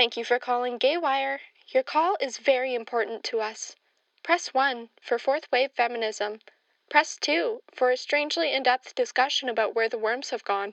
Thank 0.00 0.16
you 0.16 0.24
for 0.24 0.38
calling 0.38 0.78
Gaywire. 0.78 1.40
Your 1.74 1.82
call 1.82 2.16
is 2.22 2.38
very 2.38 2.74
important 2.74 3.22
to 3.24 3.40
us. 3.40 3.76
Press 4.22 4.54
1 4.54 4.88
for 5.02 5.18
fourth 5.18 5.52
wave 5.52 5.72
feminism. 5.72 6.40
Press 6.88 7.18
2 7.18 7.62
for 7.74 7.90
a 7.90 7.98
strangely 7.98 8.50
in 8.50 8.62
depth 8.62 8.94
discussion 8.94 9.50
about 9.50 9.74
where 9.74 9.90
the 9.90 9.98
worms 9.98 10.30
have 10.30 10.42
gone. 10.42 10.72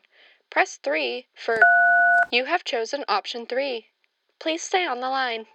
Press 0.50 0.78
3 0.78 1.28
for. 1.36 1.62
You 2.32 2.46
have 2.46 2.64
chosen 2.64 3.04
option 3.10 3.46
3. 3.46 3.90
Please 4.40 4.64
stay 4.64 4.86
on 4.86 5.02
the 5.02 5.10
line. 5.10 5.48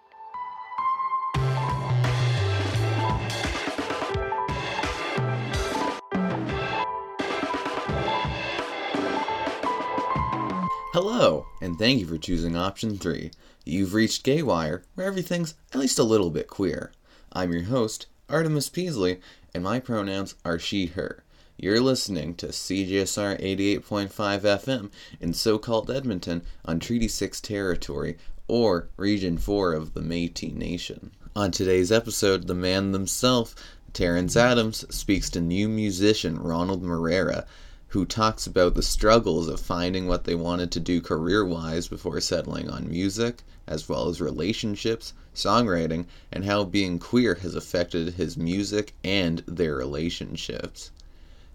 Hello, 10.93 11.46
and 11.62 11.79
thank 11.79 12.00
you 12.00 12.06
for 12.06 12.18
choosing 12.18 12.54
option 12.54 12.98
3. 12.98 13.30
You've 13.64 13.95
reached 13.95 14.27
Gaywire, 14.27 14.82
where 14.95 15.06
everything's 15.06 15.55
at 15.73 15.80
least 15.80 15.98
a 15.98 16.02
little 16.02 16.28
bit 16.28 16.48
queer. 16.48 16.92
I'm 17.32 17.51
your 17.51 17.62
host, 17.62 18.09
Artemis 18.28 18.68
Peasley, 18.68 19.18
and 19.55 19.65
my 19.65 19.80
pronouns 19.80 20.34
are 20.45 20.59
she, 20.59 20.88
her. 20.88 21.24
You're 21.56 21.80
listening 21.80 22.34
to 22.34 22.48
CJSR 22.48 23.41
88.5 23.41 24.10
FM 24.10 24.91
in 25.18 25.32
so 25.32 25.56
called 25.56 25.91
Edmonton 25.91 26.42
on 26.66 26.78
Treaty 26.78 27.09
6 27.09 27.40
territory, 27.40 28.18
or 28.46 28.90
Region 28.98 29.38
4 29.38 29.73
of 29.73 29.95
the 29.95 30.02
Metis 30.02 30.52
Nation. 30.52 31.12
On 31.34 31.51
today's 31.51 31.90
episode, 31.90 32.48
the 32.48 32.54
man 32.54 32.93
himself, 32.93 33.54
Terrence 33.95 34.37
Adams, 34.37 34.84
speaks 34.95 35.30
to 35.30 35.40
new 35.40 35.70
musician 35.70 36.38
Ronald 36.38 36.82
Moreira 36.82 37.46
who 37.92 38.06
talks 38.06 38.46
about 38.46 38.74
the 38.74 38.82
struggles 38.82 39.48
of 39.48 39.60
finding 39.60 40.09
what 40.09 40.24
they 40.24 40.34
wanted 40.34 40.73
to 40.73 40.80
do 40.80 40.98
career 40.98 41.45
wise 41.45 41.88
before 41.88 42.18
settling 42.23 42.70
on 42.70 42.88
music, 42.88 43.42
as 43.66 43.87
well 43.87 44.09
as 44.09 44.18
relationships, 44.18 45.12
songwriting, 45.34 46.06
and 46.32 46.46
how 46.46 46.65
being 46.65 46.98
queer 46.98 47.34
has 47.34 47.54
affected 47.54 48.15
his 48.15 48.35
music 48.35 48.95
and 49.04 49.43
their 49.46 49.76
relationships. 49.76 50.90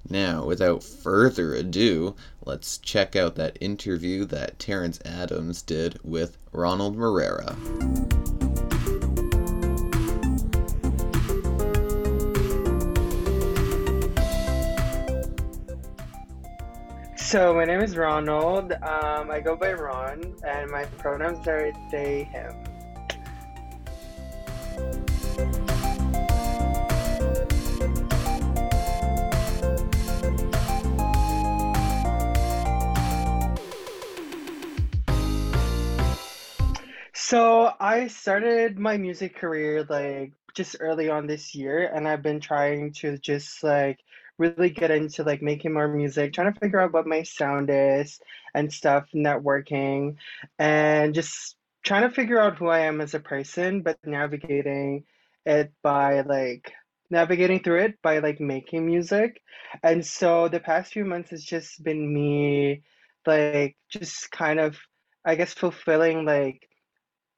Now, 0.07 0.45
without 0.45 0.83
further 0.83 1.55
ado, 1.55 2.13
let's 2.45 2.77
check 2.77 3.15
out 3.15 3.35
that 3.37 3.57
interview 3.59 4.23
that 4.25 4.59
Terrence 4.59 4.99
Adams 5.03 5.63
did 5.63 5.99
with 6.03 6.37
Ronald 6.51 6.95
Moreira. 6.95 7.55
So 17.27 17.53
my 17.53 17.65
name 17.65 17.81
is 17.81 17.97
Ronald. 17.97 18.71
Um, 18.71 19.29
I 19.29 19.41
go 19.43 19.57
by 19.57 19.73
Ron, 19.73 20.33
and 20.45 20.71
my 20.71 20.85
pronouns 20.85 21.45
are 21.45 21.73
they, 21.91 22.23
him. 22.23 22.53
So 37.13 37.73
I 37.77 38.07
started 38.07 38.79
my 38.79 38.95
music 38.95 39.35
career 39.35 39.83
like 39.89 40.31
just 40.53 40.77
early 40.79 41.09
on 41.09 41.27
this 41.27 41.53
year, 41.53 41.91
and 41.93 42.07
I've 42.07 42.23
been 42.23 42.39
trying 42.39 42.93
to 42.93 43.17
just 43.17 43.65
like 43.65 43.99
really 44.37 44.69
get 44.69 44.91
into 44.91 45.23
like 45.23 45.41
making 45.41 45.73
more 45.73 45.87
music, 45.87 46.33
trying 46.33 46.53
to 46.53 46.59
figure 46.59 46.79
out 46.79 46.93
what 46.93 47.07
my 47.07 47.23
sound 47.23 47.69
is 47.71 48.19
and 48.53 48.71
stuff, 48.71 49.07
networking, 49.13 50.15
and 50.59 51.13
just 51.13 51.55
trying 51.83 52.03
to 52.03 52.13
figure 52.13 52.39
out 52.39 52.57
who 52.57 52.67
I 52.67 52.79
am 52.81 53.01
as 53.01 53.13
a 53.13 53.19
person, 53.19 53.81
but 53.81 53.97
navigating 54.05 55.05
it 55.45 55.71
by 55.81 56.21
like 56.21 56.73
navigating 57.09 57.61
through 57.63 57.81
it 57.83 58.01
by 58.01 58.19
like 58.19 58.39
making 58.39 58.85
music. 58.85 59.41
And 59.83 60.05
so 60.05 60.47
the 60.49 60.59
past 60.59 60.91
few 60.93 61.05
months 61.05 61.31
has 61.31 61.43
just 61.43 61.81
been 61.83 62.13
me 62.13 62.83
like 63.25 63.77
just 63.89 64.31
kind 64.31 64.59
of 64.59 64.77
I 65.25 65.35
guess 65.35 65.53
fulfilling 65.53 66.25
like 66.25 66.66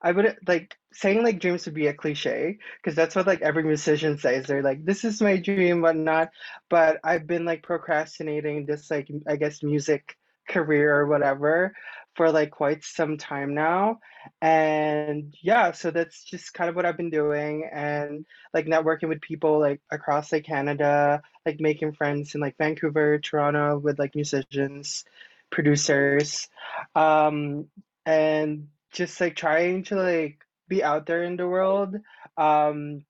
I 0.02 0.12
would 0.12 0.38
like 0.48 0.78
saying 0.94 1.24
like 1.24 1.40
dreams 1.40 1.66
would 1.66 1.74
be 1.76 1.88
a 1.88 1.94
cliche 1.94 2.58
because 2.78 2.96
that's 2.96 3.16
what 3.16 3.28
like 3.28 3.42
every 3.42 3.64
musician 3.64 4.18
says. 4.18 4.46
They're 4.48 4.64
like, 4.64 4.86
this 4.86 5.04
is 5.04 5.22
my 5.22 5.38
dream, 5.38 5.82
whatnot. 5.82 6.30
But 6.70 7.00
I've 7.04 7.28
been 7.28 7.46
like 7.46 7.64
procrastinating 7.64 8.66
this 8.66 8.90
like 8.90 9.10
I 9.28 9.36
guess 9.36 9.64
music 9.64 10.16
career 10.48 10.96
or 10.96 11.08
whatever 11.08 11.74
for 12.16 12.32
like 12.32 12.52
quite 12.52 12.84
some 12.84 13.18
time 13.18 13.54
now. 13.54 14.00
And 14.42 15.34
yeah, 15.42 15.72
so 15.72 15.92
that's 15.92 16.24
just 16.24 16.54
kind 16.54 16.70
of 16.70 16.76
what 16.76 16.86
I've 16.86 16.98
been 16.98 17.10
doing 17.10 17.70
and 17.72 18.26
like 18.54 18.66
networking 18.66 19.10
with 19.10 19.22
people 19.22 19.60
like 19.60 19.82
across 19.92 20.32
like 20.32 20.46
Canada, 20.46 21.22
like 21.46 21.60
making 21.60 21.94
friends 21.94 22.36
in 22.36 22.42
like 22.42 22.58
Vancouver, 22.58 23.20
Toronto 23.20 23.78
with 23.78 24.00
like 24.00 24.16
musicians, 24.16 25.06
producers. 25.50 26.50
Um 26.96 27.68
and 28.06 28.68
just 28.92 29.20
like 29.22 29.36
trying 29.36 29.84
to 29.86 29.96
like 29.96 30.46
be 30.68 30.84
out 30.84 31.06
there 31.06 31.24
in 31.24 31.36
the 31.36 31.48
world. 31.48 31.96
Um, 32.38 33.04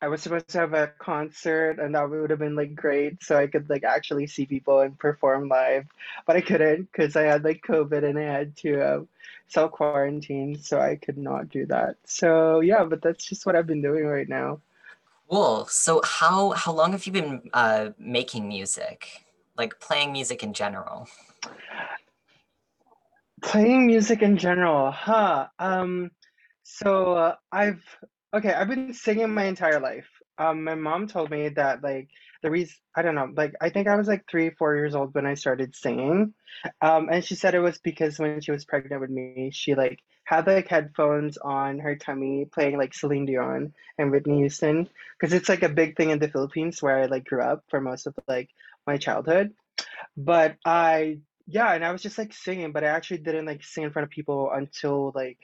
I 0.00 0.08
was 0.08 0.22
supposed 0.22 0.48
to 0.48 0.58
have 0.58 0.74
a 0.74 0.92
concert, 0.98 1.78
and 1.80 1.94
that 1.94 2.08
would 2.10 2.28
have 2.28 2.38
been 2.38 2.54
like 2.54 2.74
great, 2.74 3.22
so 3.22 3.36
I 3.36 3.46
could 3.46 3.70
like 3.70 3.82
actually 3.82 4.26
see 4.26 4.44
people 4.44 4.80
and 4.80 4.98
perform 4.98 5.48
live, 5.48 5.86
but 6.26 6.36
I 6.36 6.42
couldn't 6.42 6.92
because 6.92 7.16
I 7.16 7.22
had 7.22 7.44
like 7.44 7.62
COVID 7.66 8.04
and 8.04 8.18
I 8.18 8.22
had 8.22 8.56
to 8.58 8.80
uh, 8.82 9.00
self 9.48 9.72
quarantine, 9.72 10.58
so 10.60 10.78
I 10.80 10.96
could 10.96 11.16
not 11.16 11.48
do 11.48 11.64
that. 11.66 11.96
So 12.04 12.60
yeah, 12.60 12.84
but 12.84 13.00
that's 13.00 13.24
just 13.24 13.46
what 13.46 13.56
I've 13.56 13.66
been 13.66 13.82
doing 13.82 14.04
right 14.04 14.28
now. 14.28 14.60
Cool. 15.30 15.66
So 15.66 16.02
how 16.04 16.50
how 16.50 16.72
long 16.72 16.92
have 16.92 17.06
you 17.06 17.12
been 17.12 17.48
uh, 17.54 17.90
making 17.98 18.48
music, 18.48 19.24
like 19.56 19.80
playing 19.80 20.12
music 20.12 20.42
in 20.42 20.52
general? 20.52 21.08
Playing 23.42 23.86
music 23.86 24.22
in 24.22 24.38
general, 24.38 24.90
huh? 24.90 25.48
Um, 25.58 26.10
so 26.62 27.12
uh, 27.14 27.34
I've 27.52 27.82
okay, 28.34 28.52
I've 28.52 28.68
been 28.68 28.94
singing 28.94 29.32
my 29.32 29.44
entire 29.44 29.78
life. 29.80 30.08
Um, 30.38 30.64
my 30.64 30.74
mom 30.74 31.06
told 31.06 31.30
me 31.30 31.48
that 31.50 31.82
like 31.82 32.08
the 32.42 32.50
reason 32.50 32.74
I 32.96 33.02
don't 33.02 33.14
know, 33.14 33.30
like 33.36 33.54
I 33.60 33.68
think 33.70 33.88
I 33.88 33.96
was 33.96 34.08
like 34.08 34.24
three, 34.28 34.50
four 34.50 34.74
years 34.74 34.94
old 34.94 35.14
when 35.14 35.26
I 35.26 35.34
started 35.34 35.76
singing. 35.76 36.34
Um, 36.80 37.08
and 37.10 37.24
she 37.24 37.34
said 37.34 37.54
it 37.54 37.60
was 37.60 37.78
because 37.78 38.18
when 38.18 38.40
she 38.40 38.52
was 38.52 38.64
pregnant 38.64 39.00
with 39.02 39.10
me, 39.10 39.50
she 39.52 39.74
like 39.74 40.00
had 40.24 40.46
like 40.46 40.68
headphones 40.68 41.36
on 41.36 41.78
her 41.78 41.94
tummy 41.96 42.46
playing 42.50 42.78
like 42.78 42.94
Celine 42.94 43.26
Dion 43.26 43.74
and 43.98 44.10
Whitney 44.10 44.38
Houston 44.38 44.88
because 45.18 45.34
it's 45.34 45.48
like 45.48 45.62
a 45.62 45.68
big 45.68 45.96
thing 45.96 46.10
in 46.10 46.18
the 46.18 46.28
Philippines 46.28 46.82
where 46.82 46.98
I 46.98 47.06
like 47.06 47.26
grew 47.26 47.42
up 47.42 47.64
for 47.68 47.80
most 47.80 48.06
of 48.06 48.14
like 48.26 48.48
my 48.86 48.96
childhood. 48.96 49.52
But 50.16 50.56
I 50.64 51.20
yeah, 51.46 51.72
and 51.74 51.84
I 51.84 51.92
was 51.92 52.02
just 52.02 52.18
like 52.18 52.32
singing, 52.32 52.72
but 52.72 52.84
I 52.84 52.88
actually 52.88 53.18
didn't 53.18 53.46
like 53.46 53.62
sing 53.64 53.84
in 53.84 53.90
front 53.92 54.04
of 54.04 54.10
people 54.10 54.50
until 54.52 55.12
like 55.14 55.38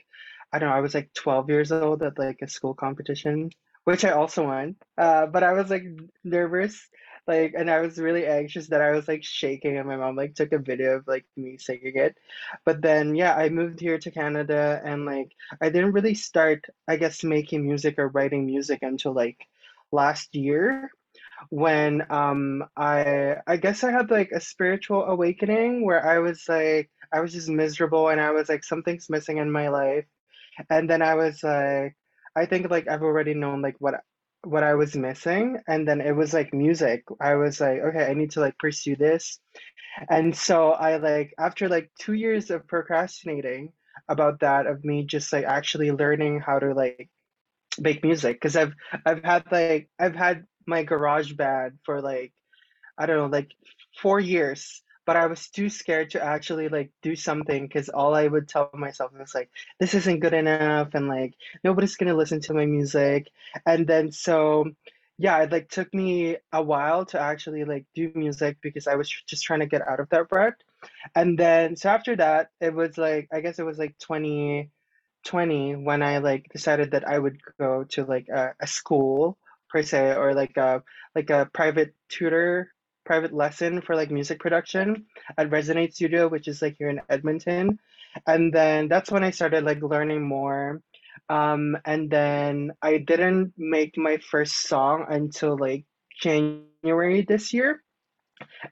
I 0.51 0.59
don't 0.59 0.69
know, 0.69 0.75
I 0.75 0.81
was 0.81 0.93
like 0.93 1.13
12 1.13 1.49
years 1.49 1.71
old 1.71 2.03
at 2.03 2.19
like 2.19 2.39
a 2.41 2.47
school 2.47 2.73
competition, 2.75 3.49
which 3.85 4.05
I 4.05 4.11
also 4.11 4.43
won. 4.45 4.75
Uh, 4.97 5.25
but 5.27 5.43
I 5.43 5.53
was 5.53 5.69
like 5.69 5.83
nervous, 6.23 6.87
like, 7.27 7.53
and 7.57 7.71
I 7.71 7.79
was 7.81 7.97
really 7.97 8.27
anxious 8.27 8.67
that 8.67 8.81
I 8.81 8.91
was 8.91 9.07
like 9.07 9.23
shaking, 9.23 9.77
and 9.77 9.87
my 9.87 9.95
mom 9.97 10.15
like 10.15 10.35
took 10.35 10.51
a 10.53 10.59
video 10.59 10.97
of 10.97 11.07
like 11.07 11.25
me 11.37 11.57
singing 11.57 11.93
it. 11.95 12.17
But 12.65 12.81
then, 12.81 13.15
yeah, 13.15 13.35
I 13.35 13.49
moved 13.49 13.79
here 13.79 13.97
to 13.97 14.11
Canada, 14.11 14.81
and 14.85 15.05
like 15.05 15.31
I 15.61 15.69
didn't 15.69 15.93
really 15.93 16.15
start, 16.15 16.65
I 16.87 16.97
guess, 16.97 17.23
making 17.23 17.65
music 17.65 17.97
or 17.97 18.09
writing 18.09 18.45
music 18.45 18.79
until 18.83 19.13
like 19.13 19.47
last 19.91 20.35
year 20.35 20.91
when 21.49 22.03
um 22.11 22.63
I 22.77 23.37
I 23.47 23.57
guess 23.57 23.83
I 23.83 23.91
had 23.91 24.11
like 24.11 24.31
a 24.31 24.41
spiritual 24.41 25.03
awakening 25.05 25.85
where 25.85 26.05
I 26.05 26.19
was 26.19 26.47
like 26.49 26.89
I 27.13 27.21
was 27.21 27.33
just 27.33 27.49
miserable 27.49 28.09
and 28.09 28.19
I 28.21 28.31
was 28.31 28.49
like 28.49 28.63
something's 28.63 29.09
missing 29.09 29.37
in 29.37 29.51
my 29.51 29.69
life. 29.69 30.05
And 30.69 30.89
then 30.89 31.01
I 31.01 31.15
was 31.15 31.43
like 31.43 31.95
I 32.35 32.45
think 32.47 32.69
like 32.69 32.87
I've 32.89 33.03
already 33.03 33.33
known 33.33 33.61
like 33.61 33.75
what 33.79 33.95
what 34.43 34.63
I 34.63 34.75
was 34.75 34.95
missing 34.95 35.59
and 35.67 35.87
then 35.87 36.01
it 36.01 36.13
was 36.13 36.33
like 36.33 36.53
music. 36.53 37.03
I 37.21 37.35
was 37.35 37.61
like 37.61 37.79
okay, 37.81 38.05
I 38.05 38.13
need 38.13 38.31
to 38.31 38.41
like 38.41 38.57
pursue 38.59 38.95
this. 38.95 39.39
And 40.09 40.35
so 40.35 40.71
I 40.71 40.97
like 40.97 41.33
after 41.39 41.69
like 41.69 41.91
2 41.99 42.13
years 42.13 42.49
of 42.51 42.67
procrastinating 42.67 43.73
about 44.09 44.39
that 44.41 44.67
of 44.67 44.83
me 44.83 45.05
just 45.05 45.31
like 45.33 45.45
actually 45.45 45.91
learning 45.91 46.39
how 46.41 46.59
to 46.59 46.73
like 46.73 47.09
make 47.79 48.03
music 48.03 48.35
because 48.39 48.55
I've 48.55 48.73
I've 49.05 49.23
had 49.23 49.43
like 49.51 49.89
I've 49.99 50.15
had 50.15 50.45
my 50.67 50.83
GarageBand 50.85 51.79
for 51.85 52.01
like 52.01 52.33
I 52.97 53.05
don't 53.05 53.17
know, 53.17 53.25
like 53.37 53.51
four 54.01 54.19
years. 54.19 54.81
But 55.05 55.17
I 55.17 55.27
was 55.27 55.49
too 55.49 55.69
scared 55.69 56.11
to 56.11 56.23
actually 56.23 56.69
like 56.69 56.91
do 57.01 57.15
something 57.15 57.63
because 57.67 57.89
all 57.89 58.15
I 58.15 58.25
would 58.27 58.47
tell 58.47 58.69
myself 58.73 59.11
was 59.19 59.35
like, 59.35 59.49
this 59.79 59.93
isn't 59.95 60.21
good 60.21 60.33
enough, 60.33 60.89
and 60.93 61.09
like 61.09 61.33
nobody's 61.63 61.97
gonna 61.97 62.13
listen 62.13 62.39
to 62.41 62.53
my 62.53 62.65
music. 62.65 63.27
And 63.65 63.85
then 63.85 64.11
so, 64.13 64.65
yeah, 65.17 65.39
it 65.43 65.51
like 65.51 65.69
took 65.69 65.93
me 65.93 66.37
a 66.53 66.63
while 66.63 67.05
to 67.07 67.19
actually 67.19 67.65
like 67.65 67.85
do 67.95 68.11
music 68.15 68.57
because 68.61 68.87
I 68.87 68.95
was 68.95 69.09
just 69.27 69.43
trying 69.43 69.59
to 69.59 69.65
get 69.67 69.85
out 69.87 69.99
of 69.99 70.09
that 70.09 70.27
rut. 70.31 70.55
And 71.15 71.37
then 71.37 71.75
so 71.75 71.89
after 71.89 72.15
that, 72.17 72.49
it 72.61 72.73
was 72.73 72.97
like 72.97 73.27
I 73.33 73.41
guess 73.41 73.59
it 73.59 73.65
was 73.65 73.77
like 73.77 73.97
2020 73.99 75.75
when 75.75 76.01
I 76.03 76.19
like 76.19 76.47
decided 76.51 76.91
that 76.91 77.07
I 77.07 77.19
would 77.19 77.39
go 77.59 77.83
to 77.91 78.05
like 78.05 78.27
a, 78.29 78.53
a 78.59 78.67
school 78.67 79.37
per 79.73 79.81
se 79.81 80.13
or 80.15 80.33
like 80.35 80.55
a 80.57 80.83
like 81.15 81.31
a 81.31 81.49
private 81.51 81.95
tutor 82.07 82.71
private 83.05 83.33
lesson 83.33 83.81
for 83.81 83.95
like 83.95 84.11
music 84.11 84.39
production 84.39 85.05
at 85.37 85.49
Resonate 85.49 85.93
Studio, 85.93 86.29
which 86.29 86.47
is 86.47 86.61
like 86.61 86.75
here 86.77 86.89
in 86.89 87.01
Edmonton. 87.09 87.79
And 88.25 88.53
then 88.53 88.87
that's 88.87 89.11
when 89.11 89.23
I 89.23 89.31
started 89.31 89.65
like 89.65 89.81
learning 89.81 90.23
more. 90.23 90.81
Um, 91.29 91.75
and 91.83 92.09
then 92.09 92.71
I 92.81 92.99
didn't 92.99 93.53
make 93.57 93.97
my 93.97 94.19
first 94.31 94.67
song 94.67 95.05
until 95.09 95.57
like 95.57 95.85
January 96.21 97.25
this 97.27 97.51
year. 97.51 97.83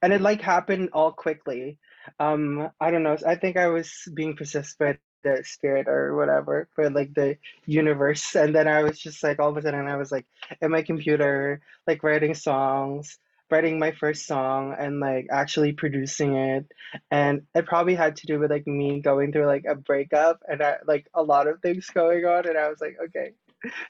And 0.01 0.13
it 0.13 0.21
like 0.21 0.41
happened 0.41 0.89
all 0.93 1.11
quickly. 1.11 1.77
Um, 2.19 2.69
I 2.79 2.91
don't 2.91 3.03
know. 3.03 3.17
I 3.25 3.35
think 3.35 3.57
I 3.57 3.67
was 3.67 3.91
being 4.13 4.37
by 4.79 4.97
the 5.23 5.43
spirit 5.45 5.87
or 5.87 6.15
whatever 6.15 6.67
for 6.75 6.89
like 6.89 7.13
the 7.13 7.37
universe. 7.65 8.35
And 8.41 8.55
then 8.55 8.67
I 8.67 8.83
was 8.83 8.99
just 8.99 9.23
like 9.23 9.39
all 9.39 9.49
of 9.49 9.57
a 9.57 9.61
sudden 9.61 9.87
I 9.87 9.97
was 9.97 10.11
like 10.11 10.25
in 10.61 10.71
my 10.71 10.81
computer, 10.81 11.61
like 11.87 12.03
writing 12.03 12.33
songs 12.33 13.19
writing 13.51 13.77
my 13.77 13.91
first 13.91 14.25
song 14.25 14.73
and 14.79 14.99
like 14.99 15.27
actually 15.29 15.73
producing 15.73 16.35
it. 16.35 16.71
And 17.11 17.43
it 17.53 17.65
probably 17.65 17.95
had 17.95 18.15
to 18.17 18.27
do 18.27 18.39
with 18.39 18.49
like 18.49 18.65
me 18.65 19.01
going 19.01 19.31
through 19.31 19.45
like 19.45 19.65
a 19.67 19.75
breakup 19.75 20.41
and 20.47 20.63
I, 20.63 20.77
like 20.87 21.05
a 21.13 21.21
lot 21.21 21.47
of 21.47 21.59
things 21.61 21.85
going 21.93 22.25
on 22.25 22.47
and 22.47 22.57
I 22.57 22.69
was 22.69 22.79
like 22.79 22.97
okay. 23.09 23.33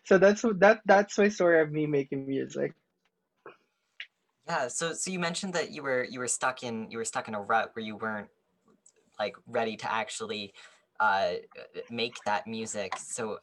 So 0.03 0.17
that's 0.17 0.41
that 0.41 0.81
that's 0.85 1.17
my 1.17 1.29
story 1.29 1.61
of 1.61 1.71
me 1.71 1.85
making 1.85 2.27
music. 2.27 2.73
Yeah 4.47 4.67
so 4.67 4.93
so 4.93 5.11
you 5.11 5.19
mentioned 5.19 5.53
that 5.53 5.71
you 5.71 5.83
were 5.83 6.03
you 6.03 6.19
were 6.19 6.27
stuck 6.27 6.63
in 6.63 6.89
you 6.89 6.97
were 6.97 7.05
stuck 7.05 7.27
in 7.27 7.35
a 7.35 7.41
rut 7.41 7.69
where 7.73 7.85
you 7.85 7.95
weren't 7.95 8.27
like 9.19 9.35
ready 9.45 9.77
to 9.77 9.91
actually 9.91 10.53
uh 11.01 11.33
make 11.91 12.23
that 12.25 12.47
music 12.47 12.97
so 12.99 13.39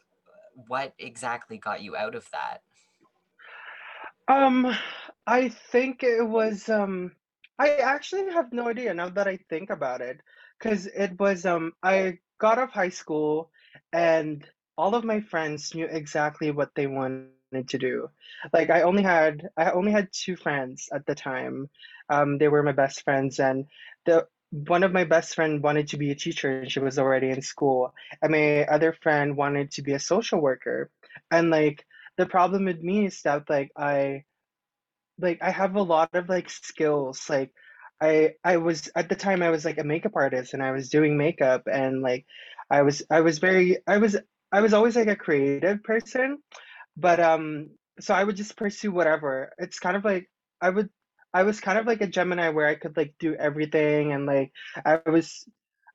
what 0.69 0.95
exactly 0.99 1.59
got 1.59 1.83
you 1.83 1.97
out 1.97 2.15
of 2.17 2.31
that 2.33 2.63
um 4.29 4.67
I 5.27 5.49
think 5.49 6.03
it 6.03 6.23
was 6.27 6.69
um 6.69 7.13
I 7.59 7.71
actually 7.71 8.33
have 8.33 8.53
no 8.53 8.69
idea 8.69 8.95
now 8.95 9.09
that 9.11 9.29
I 9.29 9.37
think 9.49 9.71
about 9.71 10.01
it 10.01 10.21
because 10.59 10.87
it 10.87 11.19
was 11.19 11.45
um 11.47 11.73
I 11.83 12.19
got 12.39 12.59
off 12.59 12.73
high 12.73 12.91
school 12.91 13.51
and 13.93 14.47
all 14.77 14.95
of 14.95 15.05
my 15.05 15.21
friends 15.21 15.75
knew 15.75 15.87
exactly 15.87 16.51
what 16.53 16.75
they 16.75 16.87
wanted 16.87 17.33
to 17.35 17.41
do. 17.43 17.67
Like 18.09 18.25
I 18.25 18.41
only 18.41 18.59
had 18.59 19.05
I 19.23 19.39
only 19.39 19.57
had 19.57 19.79
two 19.79 20.05
friends 20.05 20.65
at 20.67 20.85
the 20.85 20.95
time. 20.99 21.59
Um 21.93 22.29
they 22.29 22.39
were 22.49 22.63
my 22.63 22.73
best 22.73 23.03
friends 23.03 23.39
and 23.41 23.67
the 24.05 24.27
one 24.51 24.83
of 24.83 24.93
my 24.93 25.05
best 25.05 25.35
friend 25.35 25.63
wanted 25.63 25.89
to 25.89 25.99
be 25.99 26.11
a 26.11 26.15
teacher 26.15 26.61
and 26.61 26.71
she 26.71 26.81
was 26.81 26.99
already 26.99 27.31
in 27.31 27.43
school 27.43 27.93
and 28.23 28.33
my 28.33 28.65
other 28.65 28.93
friend 28.93 29.37
wanted 29.37 29.71
to 29.71 29.83
be 29.83 29.93
a 29.93 29.99
social 30.01 30.41
worker 30.41 30.91
and 31.31 31.51
like 31.51 31.85
the 32.17 32.27
problem 32.27 32.65
with 32.65 32.81
me 32.83 33.07
is 33.07 33.23
that 33.23 33.49
like 33.51 33.71
I 33.77 34.25
like 35.19 35.39
I 35.43 35.51
have 35.51 35.77
a 35.77 35.83
lot 35.83 36.11
of 36.15 36.29
like 36.29 36.51
skills. 36.51 37.29
Like 37.29 37.53
I 38.01 38.35
I 38.45 38.57
was 38.59 38.91
at 38.95 39.09
the 39.09 39.17
time 39.17 39.43
I 39.43 39.51
was 39.51 39.65
like 39.65 39.79
a 39.79 39.85
makeup 39.85 40.13
artist 40.17 40.55
and 40.55 40.63
I 40.63 40.73
was 40.73 40.91
doing 40.91 41.17
makeup 41.17 41.63
and 41.71 42.03
like 42.03 42.27
I 42.71 42.83
was 42.83 43.03
I 43.11 43.21
was 43.21 43.39
very 43.39 43.79
I 43.87 43.99
was 43.99 44.17
I 44.53 44.61
was 44.61 44.73
always 44.75 44.97
like 44.97 45.09
a 45.09 45.17
creative 45.17 45.83
person, 45.83 46.39
but 46.97 47.21
um 47.21 47.71
so 48.01 48.15
I 48.15 48.25
would 48.25 48.37
just 48.37 48.57
pursue 48.57 48.93
whatever. 48.93 49.53
It's 49.59 49.79
kind 49.81 49.97
of 49.97 50.05
like 50.05 50.31
I 50.61 50.71
would 50.71 50.91
I 51.35 51.43
was 51.45 51.61
kind 51.61 51.79
of 51.79 51.87
like 51.87 52.01
a 52.01 52.07
Gemini 52.07 52.49
where 52.51 52.67
I 52.67 52.75
could 52.75 52.97
like 52.97 53.15
do 53.19 53.35
everything 53.35 54.13
and 54.13 54.27
like 54.27 54.53
I 54.85 55.01
was 55.07 55.47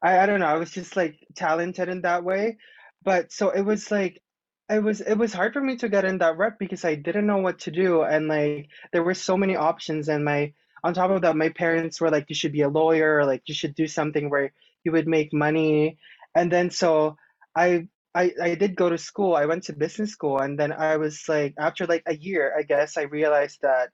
I, 0.01 0.19
I 0.19 0.25
don't 0.25 0.39
know, 0.39 0.47
I 0.47 0.56
was 0.57 0.71
just 0.71 0.95
like 0.95 1.18
talented 1.35 1.89
in 1.89 2.01
that 2.01 2.24
way. 2.24 2.57
But 3.03 3.31
so 3.31 3.50
it 3.50 3.62
was 3.62 3.91
like 3.91 4.21
it 4.69 4.81
was 4.83 5.01
it 5.01 5.15
was 5.15 5.33
hard 5.33 5.53
for 5.53 5.62
me 5.62 5.75
to 5.77 5.89
get 5.89 6.06
in 6.06 6.19
that 6.19 6.38
rep 6.38 6.57
because 6.59 6.85
I 6.85 6.95
didn't 6.95 7.27
know 7.27 7.38
what 7.38 7.59
to 7.59 7.71
do 7.71 8.03
and 8.03 8.27
like 8.27 8.69
there 8.91 9.03
were 9.03 9.13
so 9.13 9.38
many 9.38 9.56
options 9.56 10.09
and 10.09 10.24
my 10.25 10.53
on 10.83 10.94
top 10.94 11.12
of 11.12 11.21
that 11.21 11.36
my 11.36 11.50
parents 11.50 12.00
were 12.01 12.09
like 12.12 12.25
you 12.29 12.36
should 12.36 12.51
be 12.53 12.62
a 12.62 12.69
lawyer 12.69 13.18
or 13.18 13.25
like 13.25 13.44
you 13.47 13.53
should 13.56 13.75
do 13.75 13.88
something 13.88 14.29
where 14.29 14.53
you 14.83 14.91
would 14.91 15.07
make 15.07 15.33
money 15.33 15.97
and 16.36 16.51
then 16.51 16.69
so 16.69 17.18
I 17.56 17.88
I, 18.15 18.31
I 18.41 18.56
did 18.56 18.75
go 18.75 18.89
to 18.89 18.97
school. 18.97 19.36
I 19.36 19.45
went 19.47 19.63
to 19.63 19.74
business 19.74 20.12
school 20.12 20.38
and 20.39 20.59
then 20.59 20.71
I 20.71 20.97
was 20.97 21.27
like 21.27 21.56
after 21.57 21.88
like 21.88 22.03
a 22.06 22.15
year, 22.15 22.53
I 22.57 22.62
guess 22.63 22.95
I 22.97 23.03
realized 23.03 23.59
that 23.63 23.89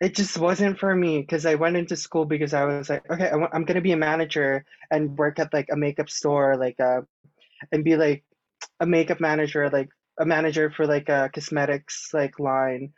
it 0.00 0.14
just 0.14 0.38
wasn't 0.38 0.78
for 0.78 0.94
me 0.94 1.20
because 1.20 1.46
I 1.46 1.54
went 1.54 1.76
into 1.76 1.96
school 1.96 2.26
because 2.26 2.52
I 2.52 2.64
was 2.64 2.90
like, 2.90 3.08
okay, 3.10 3.30
I 3.30 3.56
am 3.56 3.64
gonna 3.64 3.80
be 3.80 3.92
a 3.92 3.96
manager 3.96 4.64
and 4.90 5.16
work 5.16 5.38
at 5.38 5.52
like 5.52 5.68
a 5.72 5.76
makeup 5.76 6.10
store, 6.10 6.56
like 6.56 6.78
uh, 6.80 7.02
and 7.72 7.84
be 7.84 7.96
like 7.96 8.24
a 8.80 8.86
makeup 8.86 9.20
manager, 9.20 9.70
like 9.70 9.88
a 10.18 10.26
manager 10.26 10.70
for 10.70 10.86
like 10.86 11.08
a 11.08 11.30
cosmetics 11.32 12.10
like 12.12 12.38
line. 12.38 12.92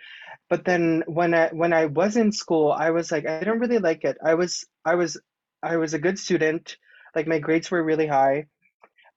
But 0.51 0.65
then 0.65 1.05
when 1.07 1.35
I 1.35 1.49
when 1.51 1.73
I 1.73 1.87
was 1.87 2.17
in 2.17 2.33
school, 2.33 2.73
I 2.73 2.91
was 2.91 3.13
like 3.13 3.27
I 3.29 3.39
didn't 3.41 3.61
really 3.61 3.79
like 3.79 4.05
it. 4.05 4.19
I 4.25 4.35
was 4.35 4.67
I 4.85 4.97
was 4.97 5.21
I 5.63 5.77
was 5.77 5.95
a 5.95 5.99
good 6.01 6.19
student. 6.19 6.77
Like 7.15 7.27
my 7.29 7.39
grades 7.39 7.71
were 7.71 7.83
really 7.83 8.07
high, 8.07 8.47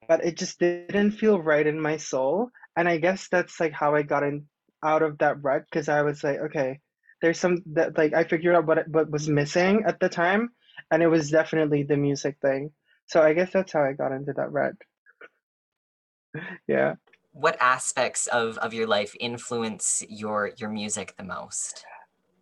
but 0.07 0.23
it 0.23 0.37
just 0.37 0.59
didn't 0.59 1.11
feel 1.11 1.41
right 1.41 1.65
in 1.65 1.81
my 1.81 1.97
soul. 1.97 2.51
And 2.75 2.87
I 2.87 2.97
guess 2.97 3.27
that's 3.29 3.59
like 3.59 3.73
how 3.73 3.95
I 3.95 4.03
got 4.03 4.23
in 4.23 4.47
out 4.83 5.01
of 5.01 5.17
that 5.19 5.43
rut 5.43 5.63
because 5.65 5.89
I 5.89 6.03
was 6.03 6.23
like, 6.23 6.39
okay, 6.39 6.79
there's 7.21 7.39
some 7.39 7.63
that 7.73 7.97
like 7.97 8.13
I 8.13 8.23
figured 8.23 8.55
out 8.55 8.65
what 8.65 8.87
what 8.87 9.09
was 9.09 9.29
missing 9.29 9.83
at 9.85 9.99
the 9.99 10.09
time, 10.09 10.49
and 10.89 11.03
it 11.03 11.07
was 11.07 11.29
definitely 11.29 11.83
the 11.83 11.97
music 11.97 12.37
thing. 12.41 12.71
So 13.05 13.21
I 13.21 13.33
guess 13.33 13.51
that's 13.51 13.73
how 13.73 13.83
I 13.83 13.93
got 13.93 14.11
into 14.11 14.33
that 14.33 14.51
red. 14.51 14.75
yeah. 16.67 16.95
What 17.33 17.57
aspects 17.61 18.27
of, 18.27 18.57
of 18.57 18.73
your 18.73 18.87
life 18.87 19.15
influence 19.19 20.03
your 20.09 20.51
your 20.57 20.69
music 20.69 21.13
the 21.17 21.23
most? 21.23 21.85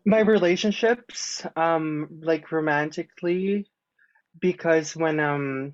My 0.05 0.19
relationships, 0.19 1.45
um, 1.55 2.07
like 2.21 2.51
romantically, 2.51 3.67
because 4.39 4.95
when 4.95 5.19
um 5.19 5.73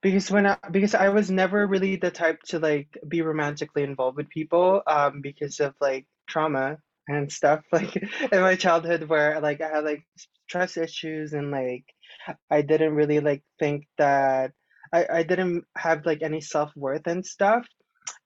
because 0.00 0.30
when 0.30 0.46
I, 0.46 0.56
because 0.70 0.94
I 0.94 1.10
was 1.10 1.30
never 1.30 1.66
really 1.66 1.96
the 1.96 2.10
type 2.10 2.42
to 2.46 2.58
like 2.58 2.98
be 3.06 3.22
romantically 3.22 3.84
involved 3.84 4.16
with 4.16 4.28
people 4.28 4.82
um 4.86 5.20
because 5.20 5.60
of 5.60 5.74
like 5.80 6.06
trauma 6.26 6.78
and 7.08 7.30
stuff 7.30 7.60
like 7.72 7.96
in 7.96 8.40
my 8.40 8.54
childhood 8.54 9.08
where 9.08 9.40
like 9.40 9.60
I 9.60 9.68
had 9.68 9.84
like 9.84 10.04
trust 10.48 10.76
issues 10.76 11.32
and 11.32 11.50
like 11.50 11.84
I 12.50 12.62
didn't 12.62 12.94
really 12.94 13.20
like 13.20 13.42
think 13.58 13.86
that 13.98 14.52
I, 14.92 15.06
I 15.10 15.22
didn't 15.22 15.64
have 15.76 16.06
like 16.06 16.22
any 16.22 16.40
self-worth 16.40 17.06
and 17.06 17.24
stuff. 17.24 17.66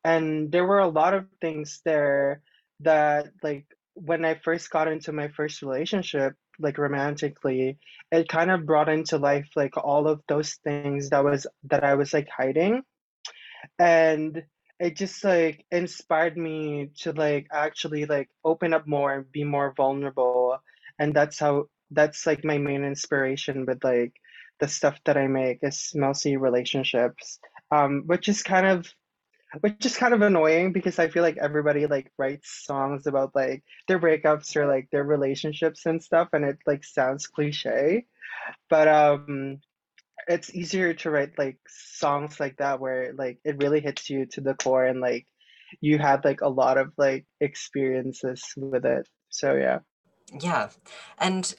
And 0.05 0.51
there 0.51 0.65
were 0.65 0.81
a 0.81 0.89
lot 0.89 1.15
of 1.15 1.27
things 1.41 1.81
there 1.85 2.43
that 2.81 3.29
like 3.43 3.67
when 3.95 4.25
I 4.25 4.35
first 4.35 4.71
got 4.71 4.89
into 4.89 5.13
my 5.13 5.29
first 5.29 5.63
relationship 5.63 6.35
like 6.59 6.79
romantically 6.79 7.79
it 8.11 8.29
kind 8.29 8.51
of 8.51 8.67
brought 8.67 8.89
into 8.89 9.19
life 9.19 9.49
like 9.57 9.77
all 9.77 10.09
of 10.09 10.21
those 10.29 10.55
things 10.65 11.11
that 11.11 11.25
was 11.25 11.47
that 11.65 11.85
I 11.85 11.95
was 11.95 12.13
like 12.13 12.29
hiding. 12.35 12.83
And 13.79 14.43
it 14.79 14.97
just 14.97 15.25
like 15.25 15.65
inspired 15.71 16.37
me 16.37 16.91
to 16.99 17.13
like 17.13 17.47
actually 17.53 18.05
like 18.07 18.29
open 18.45 18.75
up 18.75 18.87
more 18.87 19.13
and 19.15 19.33
be 19.33 19.45
more 19.45 19.73
vulnerable 19.77 20.59
and 20.99 21.15
that's 21.15 21.39
how 21.39 21.67
that's 21.91 22.27
like 22.27 22.45
my 22.45 22.59
main 22.59 22.85
inspiration 22.85 23.65
with 23.67 23.83
like 23.85 24.13
the 24.61 24.69
stuff 24.69 24.99
that 25.05 25.17
I 25.17 25.27
make 25.27 25.59
is 25.63 25.93
mostly 25.95 26.37
relationships, 26.37 27.39
um, 27.71 28.05
which 28.07 28.29
is 28.29 28.43
kind 28.43 28.67
of 28.67 28.93
which 29.61 29.87
is 29.87 29.97
kind 29.97 30.13
of 30.13 30.23
annoying 30.23 30.73
because 30.73 30.99
I 30.99 31.09
feel 31.09 31.23
like 31.23 31.39
everybody 31.39 31.87
like 31.87 32.11
writes 32.19 32.65
songs 32.65 33.07
about 33.07 33.35
like 33.35 33.63
their 33.89 33.99
breakups 33.99 34.57
or 34.57 34.67
like 34.67 34.89
their 34.91 35.05
relationships 35.05 35.87
and 35.87 36.03
stuff, 36.03 36.29
and 36.33 36.45
it 36.45 36.59
like 36.67 36.85
sounds 36.85 37.27
cliche, 37.27 38.07
but 38.69 38.89
um, 38.89 39.59
it's 40.27 40.55
easier 40.55 40.95
to 40.95 41.11
write 41.11 41.39
like 41.39 41.59
songs 41.69 42.41
like 42.41 42.57
that 42.57 42.81
where 42.81 43.13
like 43.17 43.39
it 43.45 43.57
really 43.59 43.81
hits 43.81 44.11
you 44.11 44.27
to 44.27 44.41
the 44.41 44.55
core 44.55 44.85
and 44.85 45.01
like 45.01 45.27
you 45.81 45.99
have 45.99 46.25
like 46.25 46.41
a 46.41 46.49
lot 46.49 46.79
of 46.79 46.93
like 46.97 47.27
experiences 47.41 48.43
with 48.57 48.85
it. 48.85 49.09
So 49.31 49.55
yeah. 49.55 49.81
Yeah, 50.41 50.71
and 51.19 51.55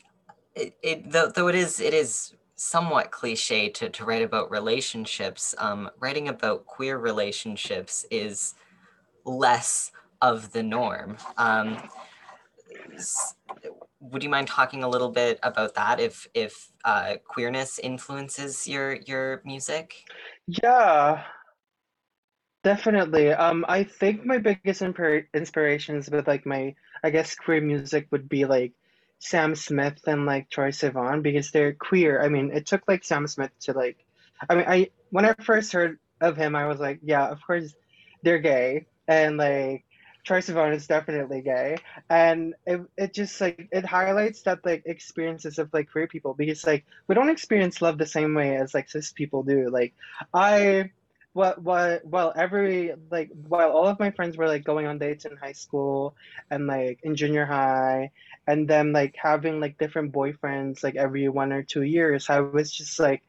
it, 0.55 0.75
it 0.81 1.11
though, 1.11 1.29
though 1.29 1.47
it 1.47 1.55
is 1.55 1.79
it 1.79 1.93
is 1.93 2.33
somewhat 2.55 3.11
cliche 3.11 3.69
to, 3.69 3.87
to 3.89 4.03
write 4.03 4.23
about 4.23 4.49
relationships, 4.49 5.53
um, 5.59 5.89
writing 5.99 6.27
about 6.27 6.65
queer 6.65 6.97
relationships 6.97 8.05
is 8.09 8.55
less 9.25 9.91
of 10.21 10.51
the 10.51 10.63
norm. 10.63 11.17
Um, 11.37 11.77
would 13.99 14.23
you 14.23 14.29
mind 14.29 14.47
talking 14.47 14.83
a 14.83 14.89
little 14.89 15.09
bit 15.11 15.39
about 15.43 15.75
that 15.75 15.99
if 15.99 16.27
if 16.33 16.69
uh, 16.85 17.15
queerness 17.27 17.79
influences 17.79 18.67
your 18.67 18.95
your 19.07 19.41
music? 19.45 20.05
Yeah, 20.47 21.23
definitely. 22.63 23.31
Um, 23.31 23.65
I 23.67 23.83
think 23.83 24.25
my 24.25 24.37
biggest 24.39 24.81
inspirations 24.81 26.09
with 26.09 26.27
like 26.27 26.45
my 26.45 26.75
I 27.03 27.09
guess 27.09 27.35
queer 27.35 27.61
music 27.61 28.07
would 28.11 28.27
be 28.29 28.45
like 28.45 28.73
Sam 29.19 29.55
Smith 29.55 29.99
and 30.07 30.25
like 30.25 30.49
Troye 30.49 30.69
Sivan 30.73 31.23
because 31.23 31.51
they're 31.51 31.73
queer. 31.73 32.21
I 32.21 32.29
mean, 32.29 32.51
it 32.51 32.65
took 32.65 32.83
like 32.87 33.03
Sam 33.03 33.27
Smith 33.27 33.51
to 33.61 33.73
like 33.73 33.97
I 34.49 34.55
mean, 34.55 34.65
I 34.67 34.89
when 35.11 35.25
I 35.25 35.33
first 35.41 35.71
heard 35.73 35.99
of 36.21 36.37
him, 36.37 36.55
I 36.55 36.67
was 36.67 36.79
like, 36.79 36.99
yeah, 37.03 37.27
of 37.27 37.41
course 37.45 37.73
they're 38.23 38.39
gay, 38.39 38.87
and 39.07 39.37
like 39.37 39.85
Troye 40.27 40.43
Sivan 40.43 40.75
is 40.75 40.87
definitely 40.87 41.41
gay, 41.41 41.77
and 42.09 42.53
it 42.65 42.81
it 42.97 43.13
just 43.13 43.39
like 43.39 43.69
it 43.71 43.85
highlights 43.85 44.41
that 44.41 44.65
like 44.65 44.83
experiences 44.85 45.57
of 45.57 45.73
like 45.73 45.89
queer 45.89 46.07
people 46.07 46.33
because 46.33 46.65
like 46.67 46.85
we 47.07 47.15
don't 47.15 47.29
experience 47.29 47.81
love 47.81 47.97
the 47.97 48.05
same 48.05 48.33
way 48.35 48.57
as 48.57 48.73
like 48.73 48.89
cis 48.89 49.11
people 49.13 49.43
do. 49.43 49.69
Like 49.69 49.93
I 50.33 50.91
what 51.31 51.61
what 51.61 52.03
well 52.05 52.33
every 52.35 52.93
like 53.11 53.29
while 53.47 53.71
all 53.71 53.87
of 53.87 53.99
my 53.99 54.11
friends 54.11 54.35
were 54.35 54.47
like 54.47 54.63
going 54.65 54.87
on 54.87 54.97
dates 54.97 55.23
in 55.25 55.37
high 55.37 55.53
school 55.53 56.15
and 56.49 56.67
like 56.67 56.99
in 57.03 57.15
junior 57.15 57.45
high 57.45 58.09
and 58.47 58.67
then 58.67 58.91
like 58.91 59.15
having 59.15 59.59
like 59.59 59.77
different 59.77 60.11
boyfriends 60.11 60.83
like 60.83 60.95
every 60.95 61.29
one 61.29 61.53
or 61.53 61.61
two 61.61 61.83
years 61.83 62.31
i 62.31 62.39
was 62.39 62.71
just 62.71 62.99
like 62.99 63.21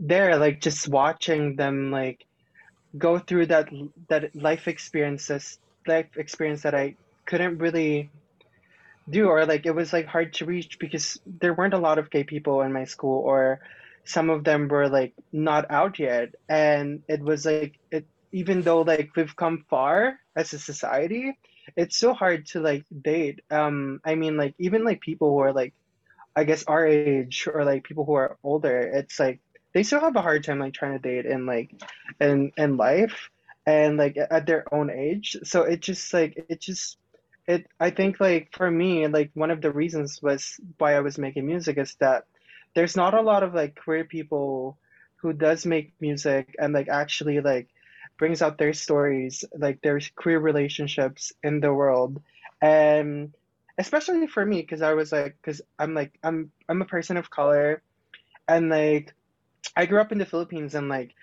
there 0.00 0.38
like 0.38 0.62
just 0.62 0.88
watching 0.88 1.56
them 1.56 1.90
like 1.90 2.24
go 2.96 3.18
through 3.18 3.44
that 3.44 3.68
that 4.08 4.34
life 4.34 4.66
experiences 4.66 5.58
life 5.86 6.16
experience 6.16 6.62
that 6.62 6.74
i 6.74 6.94
couldn't 7.26 7.58
really 7.58 8.10
do 9.08 9.28
or 9.28 9.46
like 9.46 9.66
it 9.66 9.74
was 9.74 9.92
like 9.92 10.06
hard 10.06 10.32
to 10.34 10.44
reach 10.46 10.78
because 10.78 11.18
there 11.26 11.54
weren't 11.54 11.74
a 11.74 11.78
lot 11.78 11.98
of 11.98 12.10
gay 12.10 12.24
people 12.24 12.62
in 12.62 12.72
my 12.72 12.84
school 12.84 13.20
or 13.20 13.60
some 14.04 14.30
of 14.30 14.44
them 14.44 14.68
were 14.68 14.88
like 14.88 15.14
not 15.32 15.70
out 15.70 15.98
yet. 15.98 16.30
And 16.48 17.02
it 17.08 17.20
was 17.22 17.46
like 17.46 17.70
it 17.90 18.06
even 18.32 18.62
though 18.62 18.82
like 18.82 19.10
we've 19.16 19.36
come 19.36 19.64
far 19.68 20.18
as 20.36 20.52
a 20.52 20.58
society 20.58 21.38
it's 21.76 21.96
so 21.96 22.12
hard 22.12 22.46
to 22.46 22.60
like 22.60 22.84
date. 23.02 23.40
Um 23.50 24.00
i 24.04 24.14
mean 24.14 24.36
like 24.36 24.54
even 24.58 24.84
like 24.84 25.00
people 25.00 25.30
who 25.30 25.38
are 25.40 25.52
like 25.52 25.74
i 26.36 26.44
guess 26.44 26.64
our 26.64 26.86
age 26.86 27.48
or 27.52 27.64
like 27.64 27.84
people 27.84 28.04
who 28.04 28.14
are 28.14 28.38
older 28.42 28.78
it's 28.80 29.18
like 29.18 29.40
they 29.74 29.82
still 29.82 30.00
have 30.00 30.16
a 30.16 30.22
hard 30.22 30.44
time 30.44 30.58
like 30.58 30.72
trying 30.72 30.92
to 30.92 30.98
date 30.98 31.26
in 31.26 31.46
like 31.46 31.70
in 32.20 32.52
in 32.56 32.76
life 32.76 33.30
and 33.66 33.96
like 33.96 34.16
at 34.16 34.46
their 34.46 34.64
own 34.74 34.90
age. 34.90 35.36
So 35.44 35.62
it 35.62 35.80
just 35.80 36.12
like 36.12 36.36
it 36.36 36.60
just 36.60 36.98
it 37.46 37.66
i 37.80 37.90
think 37.90 38.20
like 38.20 38.48
for 38.52 38.70
me 38.70 39.06
like 39.06 39.30
one 39.34 39.50
of 39.50 39.60
the 39.60 39.70
reasons 39.70 40.20
was 40.22 40.60
why 40.78 40.94
i 40.94 41.00
was 41.00 41.18
making 41.18 41.46
music 41.46 41.76
is 41.78 41.94
that 42.00 42.24
there's 42.74 42.96
not 42.96 43.14
a 43.14 43.20
lot 43.20 43.42
of 43.42 43.54
like 43.54 43.74
queer 43.76 44.04
people 44.04 44.78
who 45.16 45.32
does 45.32 45.66
make 45.66 45.92
music 46.00 46.54
and 46.58 46.72
like 46.72 46.88
actually 46.88 47.40
like 47.40 47.68
brings 48.18 48.42
out 48.42 48.58
their 48.58 48.72
stories 48.72 49.44
like 49.56 49.80
their 49.82 50.00
queer 50.16 50.38
relationships 50.38 51.32
in 51.42 51.60
the 51.60 51.72
world. 51.72 52.20
And 52.60 53.34
especially 53.78 54.26
for 54.26 54.44
me 54.44 54.60
because 54.60 54.82
i 54.82 54.92
was 54.94 55.12
like 55.12 55.36
because 55.40 55.60
i'm 55.78 55.94
like 55.94 56.12
i'm 56.22 56.50
i'm 56.68 56.82
a 56.82 56.86
person 56.86 57.16
of 57.16 57.30
color. 57.30 57.82
And 58.48 58.68
like 58.68 59.14
i 59.76 59.86
grew 59.86 60.00
up 60.00 60.12
in 60.12 60.18
the 60.18 60.26
philippines 60.26 60.74
and 60.74 60.88
like 60.88 61.14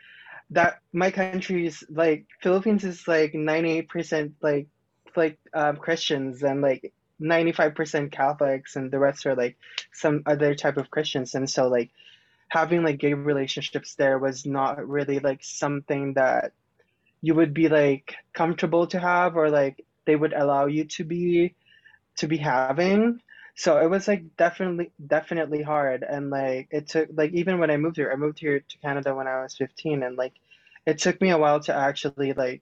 that 0.51 0.79
my 0.93 1.11
country's 1.11 1.83
like 1.89 2.25
philippines 2.41 2.83
is 2.83 3.07
like 3.07 3.33
98% 3.33 4.33
like 4.41 4.67
like 5.15 5.39
um, 5.53 5.77
christians 5.77 6.43
and 6.43 6.61
like 6.61 6.93
95% 7.21 8.11
Catholics 8.11 8.75
and 8.75 8.91
the 8.91 8.99
rest 8.99 9.25
are 9.25 9.35
like 9.35 9.57
some 9.91 10.23
other 10.25 10.55
type 10.55 10.77
of 10.77 10.89
Christians. 10.89 11.35
And 11.35 11.49
so 11.49 11.67
like 11.67 11.91
having 12.47 12.83
like 12.83 12.99
gay 12.99 13.13
relationships 13.13 13.95
there 13.95 14.17
was 14.17 14.45
not 14.45 14.87
really 14.87 15.19
like 15.19 15.43
something 15.43 16.13
that 16.13 16.53
you 17.21 17.35
would 17.35 17.53
be 17.53 17.67
like 17.67 18.15
comfortable 18.33 18.87
to 18.87 18.99
have 18.99 19.35
or 19.35 19.49
like 19.49 19.85
they 20.05 20.15
would 20.15 20.33
allow 20.33 20.65
you 20.65 20.85
to 20.85 21.03
be 21.03 21.55
to 22.17 22.27
be 22.27 22.37
having. 22.37 23.21
So 23.59 23.77
it 23.77 23.89
was 23.89 24.07
like 24.07 24.37
definitely 24.37 24.89
definitely 25.05 25.61
hard 25.61 26.05
and 26.09 26.29
like 26.29 26.69
it 26.71 26.87
took 26.87 27.09
like 27.11 27.33
even 27.33 27.59
when 27.59 27.69
I 27.69 27.75
moved 27.75 27.97
here, 27.97 28.09
I 28.09 28.15
moved 28.15 28.39
here 28.39 28.61
to 28.61 28.77
Canada 28.77 29.13
when 29.13 29.27
I 29.27 29.43
was 29.43 29.57
15 29.57 30.01
and 30.01 30.15
like 30.15 30.31
it 30.85 30.97
took 30.97 31.19
me 31.19 31.31
a 31.31 31.37
while 31.37 31.59
to 31.63 31.75
actually 31.75 32.31
like 32.31 32.61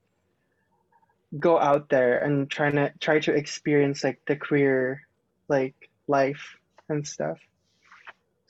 go 1.38 1.60
out 1.60 1.90
there 1.90 2.18
and 2.18 2.50
trying 2.50 2.78
to 2.78 2.92
try 3.00 3.20
to 3.20 3.32
experience 3.32 4.04
like 4.04 4.20
the 4.26 4.36
queer 4.36 5.04
like 5.48 5.76
life 6.08 6.58
and 6.90 7.08
stuff. 7.08 7.38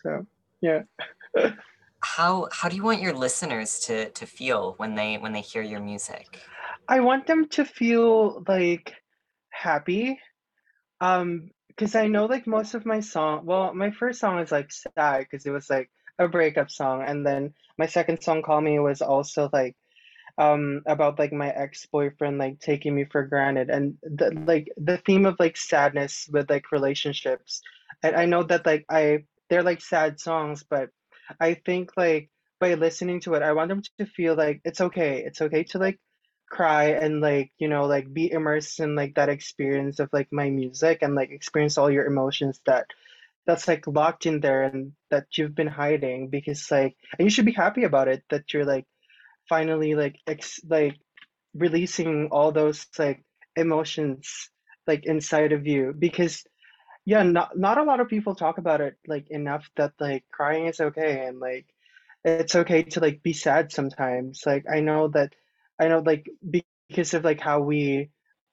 So 0.02 0.26
yeah. 0.62 0.84
How 2.02 2.48
how 2.54 2.70
do 2.70 2.78
you 2.78 2.84
want 2.84 3.02
your 3.02 3.14
listeners 3.14 3.80
to 3.88 4.10
to 4.12 4.26
feel 4.26 4.76
when 4.78 4.96
they 4.96 5.18
when 5.18 5.34
they 5.34 5.42
hear 5.42 5.64
your 5.64 5.82
music? 5.82 6.40
I 6.88 7.02
want 7.02 7.28
them 7.28 7.50
to 7.50 7.66
feel 7.66 8.42
like 8.48 8.94
happy. 9.50 10.18
Um 11.02 11.50
because 11.78 11.96
i 11.96 12.08
know 12.08 12.26
like 12.26 12.48
most 12.48 12.74
of 12.74 12.86
my 12.86 13.00
song 13.00 13.46
well 13.46 13.74
my 13.74 13.92
first 13.92 14.20
song 14.20 14.40
is 14.40 14.52
like 14.52 14.72
sad 14.72 15.20
because 15.20 15.46
it 15.46 15.52
was 15.52 15.70
like 15.70 15.90
a 16.20 16.28
breakup 16.28 16.72
song 16.72 17.04
and 17.06 17.26
then 17.26 17.54
my 17.78 17.86
second 17.86 18.22
song 18.22 18.42
call 18.42 18.62
me 18.62 18.80
was 18.80 19.02
also 19.02 19.50
like 19.54 19.76
um 20.40 20.82
about 20.86 21.20
like 21.20 21.34
my 21.34 21.50
ex-boyfriend 21.50 22.38
like 22.38 22.60
taking 22.60 22.96
me 22.96 23.06
for 23.06 23.24
granted 23.26 23.70
and 23.70 23.98
the, 24.04 24.32
like 24.46 24.68
the 24.78 24.98
theme 25.00 25.26
of 25.26 25.36
like 25.40 25.58
sadness 25.58 26.28
with 26.32 26.50
like 26.50 26.72
relationships 26.72 27.62
and 28.04 28.16
i 28.16 28.26
know 28.26 28.44
that 28.44 28.66
like 28.66 28.86
i 28.90 29.20
they're 29.50 29.64
like 29.64 29.82
sad 29.82 30.20
songs 30.20 30.64
but 30.70 30.90
i 31.40 31.54
think 31.54 31.92
like 31.98 32.30
by 32.60 32.74
listening 32.76 33.20
to 33.20 33.34
it 33.36 33.44
i 33.44 33.54
want 33.54 33.70
them 33.70 33.82
to 33.98 34.06
feel 34.06 34.36
like 34.36 34.62
it's 34.64 34.82
okay 34.82 35.24
it's 35.26 35.42
okay 35.42 35.64
to 35.64 35.78
like 35.80 36.00
cry 36.50 36.86
and 36.92 37.22
like 37.22 37.52
you 37.58 37.68
know 37.68 37.86
like 37.86 38.12
be 38.14 38.32
immersed 38.32 38.80
in 38.80 38.96
like 38.96 39.16
that 39.16 39.30
experience 39.30 40.00
of 40.00 40.10
like 40.14 40.28
my 40.32 40.50
music 40.50 41.00
and 41.02 41.16
like 41.16 41.32
experience 41.32 41.78
all 41.78 41.92
your 41.92 42.06
emotions 42.06 42.60
that 42.66 42.88
that's 43.46 43.68
like 43.68 43.88
locked 43.88 44.26
in 44.26 44.40
there 44.40 44.64
and 44.64 44.94
that 45.10 45.26
you've 45.38 45.56
been 45.56 45.68
hiding 45.68 46.30
because 46.30 46.70
like 46.72 46.96
and 47.18 47.26
you 47.26 47.30
should 47.30 47.46
be 47.46 47.54
happy 47.54 47.84
about 47.84 48.08
it 48.08 48.24
that 48.30 48.54
you're 48.54 48.66
like 48.66 48.86
finally 49.50 49.96
like 49.96 50.20
ex- 50.28 50.62
like 50.70 50.98
releasing 51.54 52.28
all 52.32 52.52
those 52.52 52.86
like 53.00 53.24
emotions 53.56 54.50
like 54.88 55.06
inside 55.06 55.52
of 55.54 55.68
you 55.68 55.94
because 55.98 56.44
yeah 57.06 57.24
not 57.24 57.58
not 57.58 57.78
a 57.78 57.84
lot 57.84 58.00
of 58.00 58.08
people 58.08 58.36
talk 58.36 58.58
about 58.58 58.82
it 58.82 58.96
like 59.08 59.28
enough 59.30 59.70
that 59.78 59.94
like 60.00 60.24
crying 60.32 60.68
is 60.68 60.80
okay 60.80 61.26
and 61.28 61.40
like 61.40 61.66
it's 62.24 62.56
okay 62.56 62.84
to 62.84 63.00
like 63.00 63.24
be 63.24 63.34
sad 63.34 63.72
sometimes. 63.72 64.44
Like 64.46 64.66
i 64.72 64.82
know 64.82 65.08
that 65.10 65.34
i 65.80 65.88
know 65.88 66.00
like 66.00 66.28
because 66.50 67.14
of 67.14 67.24
like 67.24 67.40
how 67.40 67.60
we 67.60 68.10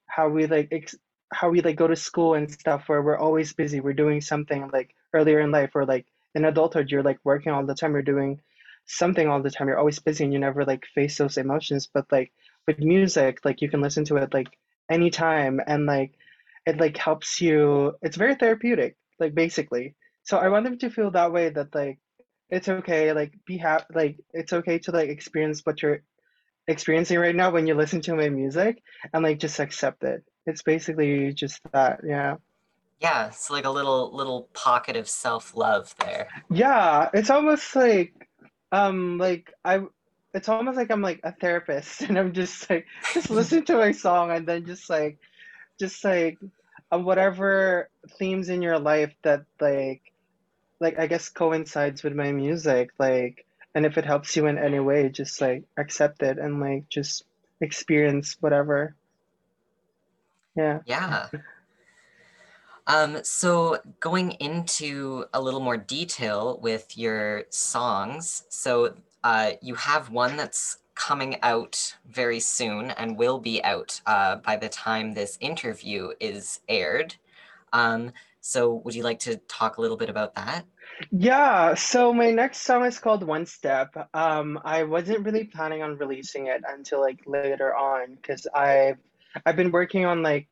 how 0.07 0.29
we 0.29 0.47
like 0.47 0.69
ex- 0.73 0.97
how 1.33 1.51
we 1.51 1.61
like 1.61 1.77
go 1.77 1.87
to 1.87 1.97
school 1.97 2.35
and 2.35 2.51
stuff 2.51 2.85
where 2.89 3.03
we're 3.03 3.19
always 3.19 3.53
busy 3.53 3.81
we're 3.81 3.93
doing 3.93 4.21
something 4.21 4.69
like 4.73 4.95
earlier 5.15 5.41
in 5.41 5.51
life 5.51 5.71
or 5.75 5.85
like 5.85 6.07
in 6.35 6.45
adulthood 6.45 6.91
you're 6.91 7.03
like 7.03 7.19
working 7.25 7.53
all 7.53 7.65
the 7.67 7.75
time 7.75 7.93
you're 7.93 8.03
doing 8.03 8.41
something 8.87 9.29
all 9.29 9.43
the 9.43 9.51
time. 9.51 9.69
You're 9.69 9.79
always 9.79 9.99
busy 9.99 10.25
and 10.25 10.33
you 10.33 10.39
never 10.39 10.65
like 10.65 10.85
face 10.95 11.19
those 11.19 11.37
emotions. 11.39 11.89
But 11.93 12.07
like 12.13 12.33
with 12.67 12.79
music, 12.79 13.41
like 13.45 13.63
you 13.63 13.69
can 13.71 13.81
listen 13.81 14.05
to 14.07 14.17
it 14.17 14.35
like 14.35 14.49
anytime 14.91 15.61
and 15.67 15.87
like 15.87 16.13
it 16.67 16.79
like 16.79 16.97
helps 16.97 17.41
you. 17.41 17.95
It's 18.03 18.17
very 18.17 18.35
therapeutic, 18.35 18.97
like 19.19 19.35
basically. 19.35 19.95
So 20.25 20.39
I 20.39 20.49
want 20.49 20.65
them 20.65 20.79
to 20.79 20.91
feel 20.91 21.11
that 21.13 21.33
way 21.33 21.49
that 21.51 21.75
like 21.75 21.99
it's 22.51 22.69
okay, 22.69 23.13
like 23.13 23.33
be 23.47 23.57
happy, 23.59 23.85
like 23.95 24.17
it's 24.33 24.53
okay 24.53 24.79
to 24.81 24.93
like 24.93 25.09
experience 25.09 25.61
what 25.65 25.83
you're 25.83 26.03
experiencing 26.67 27.19
right 27.19 27.35
now 27.35 27.51
when 27.51 27.67
you 27.67 27.75
listen 27.75 28.01
to 28.03 28.15
my 28.15 28.29
music 28.29 28.83
and 29.13 29.23
like 29.23 29.39
just 29.39 29.59
accept 29.61 30.03
it. 30.05 30.25
It's 30.47 30.63
basically 30.63 31.33
just 31.33 31.61
that, 31.73 32.01
yeah. 32.07 32.37
Yeah, 33.01 33.27
it's 33.27 33.51
like 33.51 33.65
a 33.65 33.71
little 33.71 34.15
little 34.15 34.49
pocket 34.55 34.97
of 34.97 35.09
self-love 35.09 35.95
there. 35.99 36.29
Yeah, 36.49 37.11
it's 37.13 37.29
almost 37.29 37.75
like 37.77 38.15
um, 38.75 39.19
like 39.19 39.53
I, 39.65 39.83
it's 40.33 40.49
almost 40.49 40.77
like 40.77 40.91
I'm 40.91 41.03
like 41.03 41.21
a 41.23 41.33
therapist, 41.33 42.03
and 42.09 42.19
I'm 42.19 42.33
just 42.33 42.69
like 42.69 42.87
just 43.13 43.31
listen 43.31 43.65
to 43.67 43.77
my 43.77 43.93
song, 43.93 44.31
and 44.31 44.47
then 44.47 44.67
just 44.67 44.91
like, 44.91 45.19
just 45.79 46.03
like, 46.05 46.39
uh, 46.93 46.99
whatever 46.99 47.89
themes 48.19 48.49
in 48.49 48.63
your 48.63 48.79
life 48.79 49.15
that 49.23 49.45
like, 49.61 50.03
like 50.81 50.99
I 50.99 51.07
guess 51.07 51.29
coincides 51.29 52.03
with 52.03 52.15
my 52.15 52.33
music, 52.33 52.91
like, 52.99 53.47
and 53.75 53.85
if 53.85 53.99
it 53.99 54.05
helps 54.05 54.37
you 54.37 54.47
in 54.47 54.59
any 54.59 54.81
way, 54.81 55.09
just 55.09 55.41
like 55.41 55.65
accept 55.77 56.23
it 56.23 56.39
and 56.39 56.61
like 56.61 56.89
just 56.89 57.25
experience 57.61 58.37
whatever. 58.41 58.95
Yeah. 60.57 60.81
Yeah. 60.87 61.29
Um, 62.87 63.25
so 63.25 63.79
going 64.01 64.33
into 64.33 65.25
a 65.33 65.41
little 65.41 65.61
more 65.61 65.79
detail 65.79 66.59
with 66.63 66.99
your 66.99 67.45
songs, 67.49 68.45
so 68.51 68.95
uh, 69.23 69.53
you 69.63 69.75
have 69.75 70.11
one 70.11 70.37
that's 70.37 70.79
coming 70.95 71.37
out 71.43 71.97
very 72.07 72.39
soon 72.41 72.91
and 72.93 73.17
will 73.17 73.39
be 73.39 73.63
out 73.65 74.01
uh, 74.07 74.37
by 74.37 74.57
the 74.57 74.69
time 74.69 75.15
this 75.15 75.39
interview 75.41 76.11
is 76.21 76.61
aired. 76.69 77.17
Um, 77.73 78.13
so 78.45 78.75
would 78.85 78.95
you 78.95 79.03
like 79.03 79.21
to 79.21 79.39
talk 79.49 79.79
a 79.79 79.81
little 79.81 79.97
bit 79.97 80.11
about 80.11 80.35
that? 80.35 80.67
Yeah, 81.11 81.73
so 81.73 82.13
my 82.13 82.31
next 82.31 82.59
song 82.59 82.85
is 82.85 82.99
called 82.99 83.23
One 83.25 83.47
Step. 83.47 83.97
Um, 84.13 84.61
I 84.63 84.83
wasn't 84.83 85.25
really 85.25 85.45
planning 85.45 85.83
on 85.83 85.97
releasing 85.97 86.49
it 86.49 86.63
until 86.69 87.01
like 87.01 87.21
later 87.27 87.75
on 87.75 88.15
because 88.17 88.47
I've 88.55 88.99
I've 89.47 89.57
been 89.57 89.71
working 89.71 90.05
on 90.05 90.23
like 90.23 90.49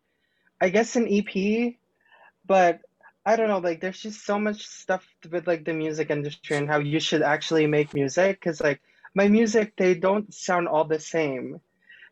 I 0.58 0.70
guess 0.70 0.96
an 0.96 1.06
EP 1.06 1.74
but 2.46 2.80
I 3.26 3.36
don't 3.36 3.48
know, 3.48 3.58
like 3.58 3.82
there's 3.82 4.00
just 4.00 4.24
so 4.24 4.38
much 4.38 4.66
stuff 4.66 5.06
with 5.30 5.46
like 5.46 5.66
the 5.66 5.74
music 5.74 6.10
industry 6.10 6.56
and 6.56 6.68
how 6.68 6.78
you 6.78 6.98
should 6.98 7.22
actually 7.22 7.66
make 7.66 7.92
music 7.92 8.40
because 8.40 8.58
like 8.62 8.80
my 9.14 9.28
music 9.28 9.74
they 9.76 9.94
don't 9.94 10.32
sound 10.32 10.66
all 10.66 10.84
the 10.84 10.98
same 10.98 11.60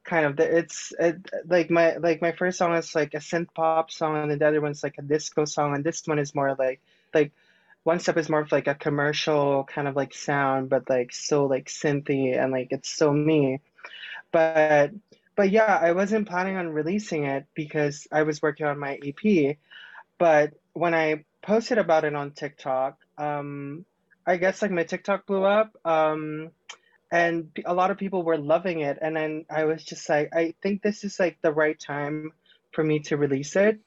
kind 0.04 0.26
of 0.26 0.40
it's 0.40 0.92
it, 0.99 1.16
like 1.47 1.71
my 1.71 1.97
like 1.97 2.23
my 2.23 2.33
first 2.33 2.59
song 2.59 2.75
is 2.75 2.95
like 2.95 3.14
a 3.14 3.19
synth 3.19 3.52
pop 3.54 3.90
song 3.90 4.30
and 4.30 4.40
the 4.40 4.47
other 4.47 4.61
one's 4.61 4.83
like 4.83 4.99
a 4.99 5.02
disco 5.02 5.45
song 5.45 5.75
and 5.75 5.85
this 5.85 6.07
one 6.07 6.19
is 6.19 6.35
more 6.35 6.54
like 6.59 6.80
like 7.14 7.33
one 7.83 7.99
step 8.00 8.16
is 8.16 8.28
more 8.28 8.40
of 8.40 8.52
like 8.52 8.66
a 8.66 8.75
commercial 8.75 9.64
kind 9.64 9.88
of 9.88 9.97
like 9.97 10.14
sound 10.14 10.69
but 10.69 10.88
like 10.88 11.12
so 11.12 11.47
like 11.47 11.66
synthy 11.66 12.38
and 12.38 12.52
like 12.52 12.69
it's 12.71 12.90
so 12.90 13.12
me. 13.12 13.61
But 14.33 14.92
but 15.37 15.50
yeah 15.50 15.78
i 15.80 15.92
wasn't 15.92 16.28
planning 16.28 16.57
on 16.57 16.69
releasing 16.69 17.25
it 17.25 17.47
because 17.54 18.07
i 18.12 18.23
was 18.25 18.42
working 18.42 18.66
on 18.66 18.78
my 18.78 18.99
ep 19.02 19.57
but 20.19 20.52
when 20.75 20.95
i 20.95 21.25
posted 21.40 21.78
about 21.78 22.04
it 22.04 22.14
on 22.14 22.33
tiktok 22.33 22.99
um 23.16 23.85
i 24.26 24.37
guess 24.37 24.61
like 24.61 24.71
my 24.71 24.85
tiktok 24.85 25.26
blew 25.26 25.45
up 25.45 25.75
um 25.85 26.50
and 27.10 27.50
a 27.64 27.74
lot 27.74 27.90
of 27.90 27.98
people 27.98 28.22
were 28.22 28.38
loving 28.38 28.80
it 28.80 28.98
and 29.00 29.16
then 29.16 29.44
i 29.50 29.64
was 29.64 29.84
just 29.84 30.08
like 30.08 30.30
i 30.34 30.54
think 30.62 30.82
this 30.82 31.04
is 31.04 31.18
like 31.18 31.38
the 31.42 31.52
right 31.52 31.78
time 31.78 32.32
for 32.72 32.84
me 32.84 33.00
to 33.00 33.16
release 33.16 33.56
it. 33.56 33.80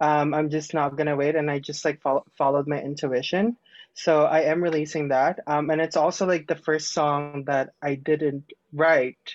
Um, 0.00 0.32
i'm 0.32 0.48
just 0.50 0.72
not 0.74 0.96
gonna 0.96 1.16
wait 1.16 1.36
and 1.36 1.50
i 1.50 1.58
just 1.58 1.84
like 1.84 2.00
fo- 2.00 2.24
followed 2.38 2.66
my 2.66 2.80
intuition. 2.80 3.56
So 3.94 4.24
i 4.24 4.42
am 4.42 4.62
releasing 4.62 5.08
that. 5.08 5.40
Um, 5.46 5.68
and 5.70 5.80
it's 5.80 5.96
also 5.96 6.26
like 6.26 6.46
the 6.46 6.56
first 6.56 6.92
song 6.92 7.44
that 7.46 7.74
i 7.82 7.94
didn't 7.94 8.52
write 8.72 9.34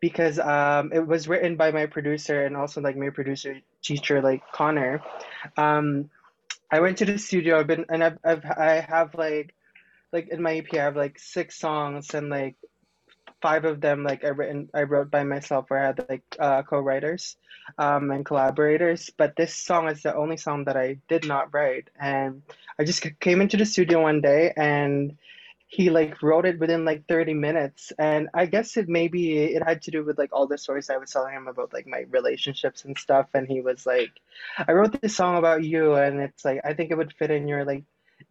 because 0.00 0.38
um, 0.38 0.92
it 0.92 1.06
was 1.06 1.28
written 1.28 1.56
by 1.56 1.70
my 1.70 1.86
producer 1.86 2.44
and 2.44 2.56
also 2.56 2.80
like 2.80 2.96
my 2.96 3.10
producer 3.10 3.60
teacher 3.82 4.20
like 4.20 4.42
connor. 4.52 5.00
Um, 5.56 6.10
i 6.70 6.80
went 6.80 6.98
to 6.98 7.04
the 7.04 7.18
studio. 7.18 7.60
I've 7.60 7.66
been 7.66 7.86
and 7.88 8.02
I've, 8.02 8.18
I've 8.24 8.44
i 8.44 8.80
have 8.80 9.14
like 9.14 9.54
like 10.12 10.28
in 10.28 10.42
my 10.42 10.56
EP, 10.56 10.66
I 10.74 10.76
have 10.78 10.96
like 10.96 11.18
six 11.18 11.58
songs 11.58 12.14
and 12.14 12.28
like 12.28 12.56
five 13.40 13.64
of 13.64 13.80
them 13.80 14.04
like 14.04 14.24
I 14.24 14.28
written 14.28 14.70
I 14.72 14.84
wrote 14.84 15.10
by 15.10 15.24
myself 15.24 15.66
or 15.70 15.78
I 15.78 15.86
had 15.86 16.06
like 16.08 16.22
uh, 16.38 16.62
co-writers 16.62 17.36
um, 17.76 18.10
and 18.10 18.24
collaborators. 18.24 19.10
But 19.16 19.36
this 19.36 19.54
song 19.54 19.88
is 19.88 20.02
the 20.02 20.14
only 20.14 20.36
song 20.36 20.64
that 20.64 20.76
I 20.76 20.98
did 21.08 21.26
not 21.26 21.52
write, 21.52 21.88
and 22.00 22.42
I 22.78 22.84
just 22.84 23.04
came 23.20 23.40
into 23.40 23.56
the 23.56 23.66
studio 23.66 24.02
one 24.02 24.20
day 24.20 24.52
and 24.56 25.18
he 25.66 25.88
like 25.88 26.22
wrote 26.22 26.44
it 26.44 26.58
within 26.58 26.84
like 26.84 27.06
30 27.08 27.32
minutes. 27.32 27.92
And 27.98 28.28
i 28.34 28.44
guess 28.44 28.76
it 28.76 28.88
maybe 28.88 29.38
it 29.38 29.62
had 29.66 29.82
to 29.82 29.90
do 29.90 30.04
with 30.04 30.18
like 30.18 30.30
all 30.32 30.46
the 30.46 30.58
stories 30.58 30.90
i 30.90 30.98
was 30.98 31.10
telling 31.10 31.34
him 31.34 31.48
about 31.48 31.72
like 31.72 31.86
my 31.86 32.04
relationships 32.10 32.84
and 32.84 32.98
stuff. 32.98 33.28
And 33.32 33.48
he 33.48 33.62
was 33.62 33.86
like 33.86 34.10
i 34.58 34.72
wrote 34.72 35.00
this 35.00 35.16
song 35.16 35.38
about 35.38 35.64
you 35.64 35.94
and 35.94 36.20
it's 36.20 36.44
like 36.44 36.60
i 36.64 36.74
think 36.74 36.90
it 36.90 36.98
would 36.98 37.14
fit 37.14 37.30
in 37.30 37.48
your 37.48 37.64
like 37.64 37.84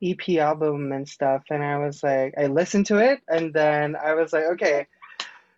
EP 0.04 0.38
album 0.38 0.92
and 0.92 1.08
stuff, 1.08 1.44
and 1.50 1.64
I 1.64 1.78
was 1.78 2.04
like, 2.04 2.34
I 2.38 2.48
listened 2.48 2.88
to 2.88 2.98
it, 2.98 3.22
and 3.28 3.54
then 3.54 3.96
I 3.96 4.14
was 4.16 4.34
like, 4.34 4.46
okay, 4.54 4.88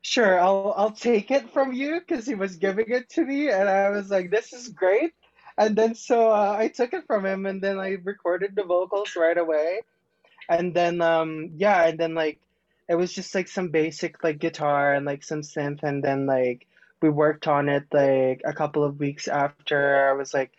sure, 0.01 0.39
I'll 0.39 0.73
I'll 0.77 0.91
take 0.91 1.31
it 1.31 1.51
from 1.53 1.73
you 1.73 1.99
because 1.99 2.25
he 2.27 2.35
was 2.35 2.57
giving 2.57 2.89
it 2.89 3.09
to 3.11 3.25
me, 3.25 3.49
and 3.49 3.69
I 3.69 3.89
was 3.89 4.09
like, 4.09 4.31
this 4.31 4.53
is 4.53 4.69
great, 4.69 5.13
and 5.57 5.75
then 5.75 5.95
so 5.95 6.29
uh, 6.31 6.55
I 6.57 6.67
took 6.69 6.93
it 6.93 7.05
from 7.07 7.25
him, 7.25 7.45
and 7.45 7.61
then 7.61 7.79
I 7.79 7.97
recorded 8.03 8.55
the 8.55 8.63
vocals 8.63 9.15
right 9.15 9.37
away, 9.37 9.81
and 10.49 10.73
then 10.73 11.01
um 11.01 11.51
yeah, 11.57 11.87
and 11.87 11.99
then 11.99 12.15
like 12.15 12.39
it 12.89 12.95
was 12.95 13.13
just 13.13 13.33
like 13.35 13.47
some 13.47 13.69
basic 13.69 14.23
like 14.23 14.39
guitar 14.39 14.93
and 14.93 15.05
like 15.05 15.23
some 15.23 15.41
synth, 15.41 15.83
and 15.83 16.03
then 16.03 16.25
like 16.25 16.67
we 17.01 17.09
worked 17.09 17.47
on 17.47 17.69
it 17.69 17.85
like 17.91 18.41
a 18.45 18.53
couple 18.53 18.83
of 18.83 18.99
weeks 18.99 19.27
after 19.27 20.09
I 20.09 20.13
was 20.13 20.33
like 20.33 20.51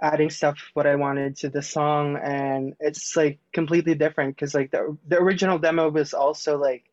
adding 0.00 0.30
stuff 0.30 0.58
what 0.74 0.86
I 0.86 0.96
wanted 0.96 1.36
to 1.38 1.48
the 1.50 1.62
song, 1.62 2.16
and 2.16 2.74
it's 2.80 3.16
like 3.16 3.38
completely 3.52 3.94
different 3.94 4.36
because 4.36 4.54
like 4.54 4.70
the 4.70 4.96
the 5.08 5.18
original 5.18 5.58
demo 5.58 5.90
was 5.90 6.14
also 6.14 6.58
like 6.58 6.84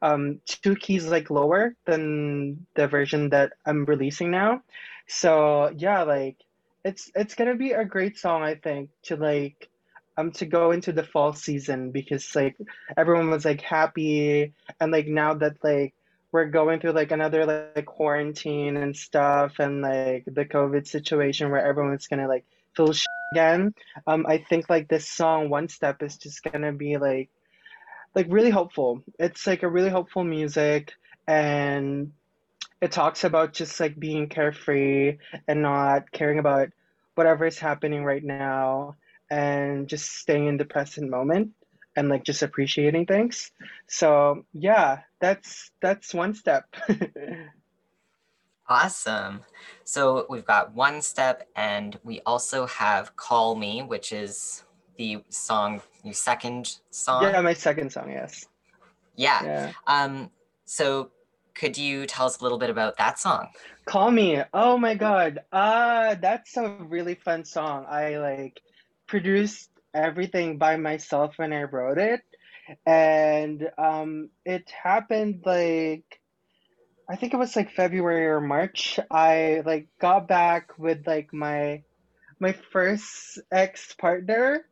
um, 0.00 0.40
two 0.46 0.76
keys 0.76 1.06
like 1.06 1.30
lower 1.30 1.74
than 1.84 2.66
the 2.74 2.86
version 2.88 3.30
that 3.30 3.52
I'm 3.66 3.84
releasing 3.84 4.30
now. 4.30 4.62
So 5.08 5.72
yeah, 5.76 6.02
like 6.02 6.36
it's 6.84 7.10
it's 7.14 7.34
gonna 7.34 7.56
be 7.56 7.72
a 7.72 7.84
great 7.84 8.18
song 8.18 8.42
I 8.42 8.54
think 8.56 8.90
to 9.04 9.16
like 9.16 9.68
um 10.16 10.32
to 10.32 10.46
go 10.46 10.72
into 10.72 10.92
the 10.92 11.04
fall 11.04 11.32
season 11.32 11.90
because 11.90 12.34
like 12.34 12.56
everyone 12.96 13.30
was 13.30 13.44
like 13.44 13.60
happy 13.60 14.52
and 14.80 14.92
like 14.92 15.06
now 15.06 15.34
that 15.34 15.62
like 15.62 15.94
we're 16.32 16.46
going 16.46 16.80
through 16.80 16.92
like 16.92 17.12
another 17.12 17.46
like 17.46 17.86
quarantine 17.86 18.76
and 18.76 18.96
stuff 18.96 19.58
and 19.58 19.82
like 19.82 20.24
the 20.26 20.44
covid 20.44 20.86
situation 20.86 21.50
where 21.50 21.64
everyone's 21.64 22.06
gonna 22.08 22.28
like 22.28 22.44
sh- 22.80 22.96
again. 23.32 23.72
Um 24.06 24.14
i 24.16 24.38
think 24.38 24.68
like 24.68 24.88
this 24.88 25.08
song 25.08 25.48
one 25.50 25.68
step 25.68 26.02
is 26.02 26.16
just 26.16 26.42
gonna 26.42 26.72
be 26.72 26.96
like 26.96 27.28
like 28.14 28.26
really 28.28 28.50
hopeful 28.50 29.00
it's 29.18 29.46
like 29.46 29.62
a 29.62 29.68
really 29.68 29.90
hopeful 29.90 30.24
music 30.24 30.92
and 31.26 32.12
it 32.80 32.92
talks 32.92 33.24
about 33.24 33.52
just 33.52 33.80
like 33.80 33.98
being 33.98 34.28
carefree 34.28 35.18
and 35.48 35.62
not 35.62 36.10
caring 36.12 36.38
about 36.38 36.68
whatever 37.14 37.46
is 37.46 37.58
happening 37.58 38.04
right 38.04 38.24
now 38.24 38.96
and 39.30 39.88
just 39.88 40.00
staying 40.04 40.46
in 40.46 40.50
the 40.50 40.64
present 40.64 41.10
moment 41.10 41.50
and 41.96 42.08
like 42.08 42.24
just 42.24 42.42
appreciating 42.42 43.06
things. 43.06 43.50
So 43.88 44.44
yeah 44.52 45.00
that's 45.20 45.70
that's 45.80 46.14
one 46.14 46.34
step 46.34 46.64
awesome. 48.72 49.40
So 49.84 50.26
we've 50.30 50.44
got 50.44 50.74
one 50.74 51.02
step 51.02 51.46
and 51.54 51.98
we 52.04 52.20
also 52.24 52.66
have 52.66 53.14
call 53.16 53.54
me 53.54 53.82
which 53.82 54.12
is 54.12 54.64
the 54.96 55.22
song 55.28 55.82
your 56.02 56.14
second 56.14 56.78
song? 56.90 57.22
Yeah 57.22 57.40
my 57.40 57.52
second 57.52 57.92
song 57.92 58.10
yes. 58.10 58.46
Yeah, 59.16 59.44
yeah. 59.44 59.72
Um 59.86 60.30
so 60.64 61.10
could 61.54 61.76
you 61.76 62.06
tell 62.06 62.26
us 62.26 62.40
a 62.40 62.42
little 62.42 62.58
bit 62.58 62.70
about 62.70 62.96
that 62.96 63.18
song? 63.18 63.48
Call 63.84 64.10
me. 64.10 64.42
Oh 64.54 64.78
my 64.78 64.94
god. 64.94 65.40
Uh 65.52 66.14
that's 66.14 66.56
a 66.56 66.68
really 66.80 67.14
fun 67.14 67.44
song. 67.44 67.84
I 67.88 68.16
like 68.16 68.60
produced 69.06 69.68
everything 69.94 70.56
by 70.56 70.76
myself 70.76 71.34
when 71.36 71.52
I 71.52 71.64
wrote 71.64 71.98
it. 71.98 72.22
And 72.86 73.68
um, 73.76 74.30
it 74.44 74.70
happened 74.70 75.42
like, 75.44 76.20
I 77.08 77.16
think 77.16 77.34
it 77.34 77.38
was 77.38 77.56
like 77.56 77.72
February 77.72 78.26
or 78.26 78.40
March. 78.40 78.98
I 79.10 79.62
like 79.64 79.88
got 79.98 80.28
back 80.28 80.78
with 80.78 81.06
like 81.06 81.32
my 81.32 81.82
my 82.40 82.52
first 82.72 83.38
ex 83.50 83.94
partner 83.94 84.64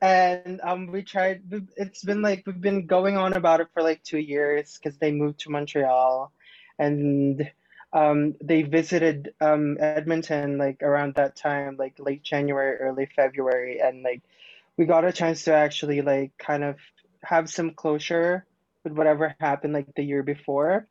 and 0.00 0.60
um 0.62 0.88
we 0.88 1.02
tried 1.02 1.42
it's 1.76 2.04
been 2.04 2.22
like 2.22 2.42
we've 2.46 2.60
been 2.60 2.86
going 2.86 3.16
on 3.16 3.32
about 3.32 3.60
it 3.60 3.68
for 3.72 3.82
like 3.82 4.02
two 4.02 4.18
years 4.18 4.78
because 4.78 4.98
they 4.98 5.12
moved 5.12 5.40
to 5.40 5.50
montreal 5.50 6.32
and 6.78 7.50
um 7.92 8.34
they 8.42 8.62
visited 8.62 9.32
um 9.40 9.76
edmonton 9.80 10.58
like 10.58 10.82
around 10.82 11.14
that 11.14 11.36
time 11.36 11.76
like 11.78 11.94
late 11.98 12.22
january 12.22 12.76
early 12.76 13.06
february 13.16 13.80
and 13.80 14.02
like 14.02 14.22
we 14.76 14.84
got 14.84 15.04
a 15.04 15.12
chance 15.12 15.44
to 15.44 15.54
actually 15.54 16.02
like 16.02 16.36
kind 16.38 16.64
of 16.64 16.76
have 17.22 17.48
some 17.48 17.70
closure 17.70 18.44
with 18.82 18.92
whatever 18.92 19.34
happened 19.40 19.72
like 19.72 19.94
the 19.94 20.02
year 20.02 20.22
before 20.22 20.86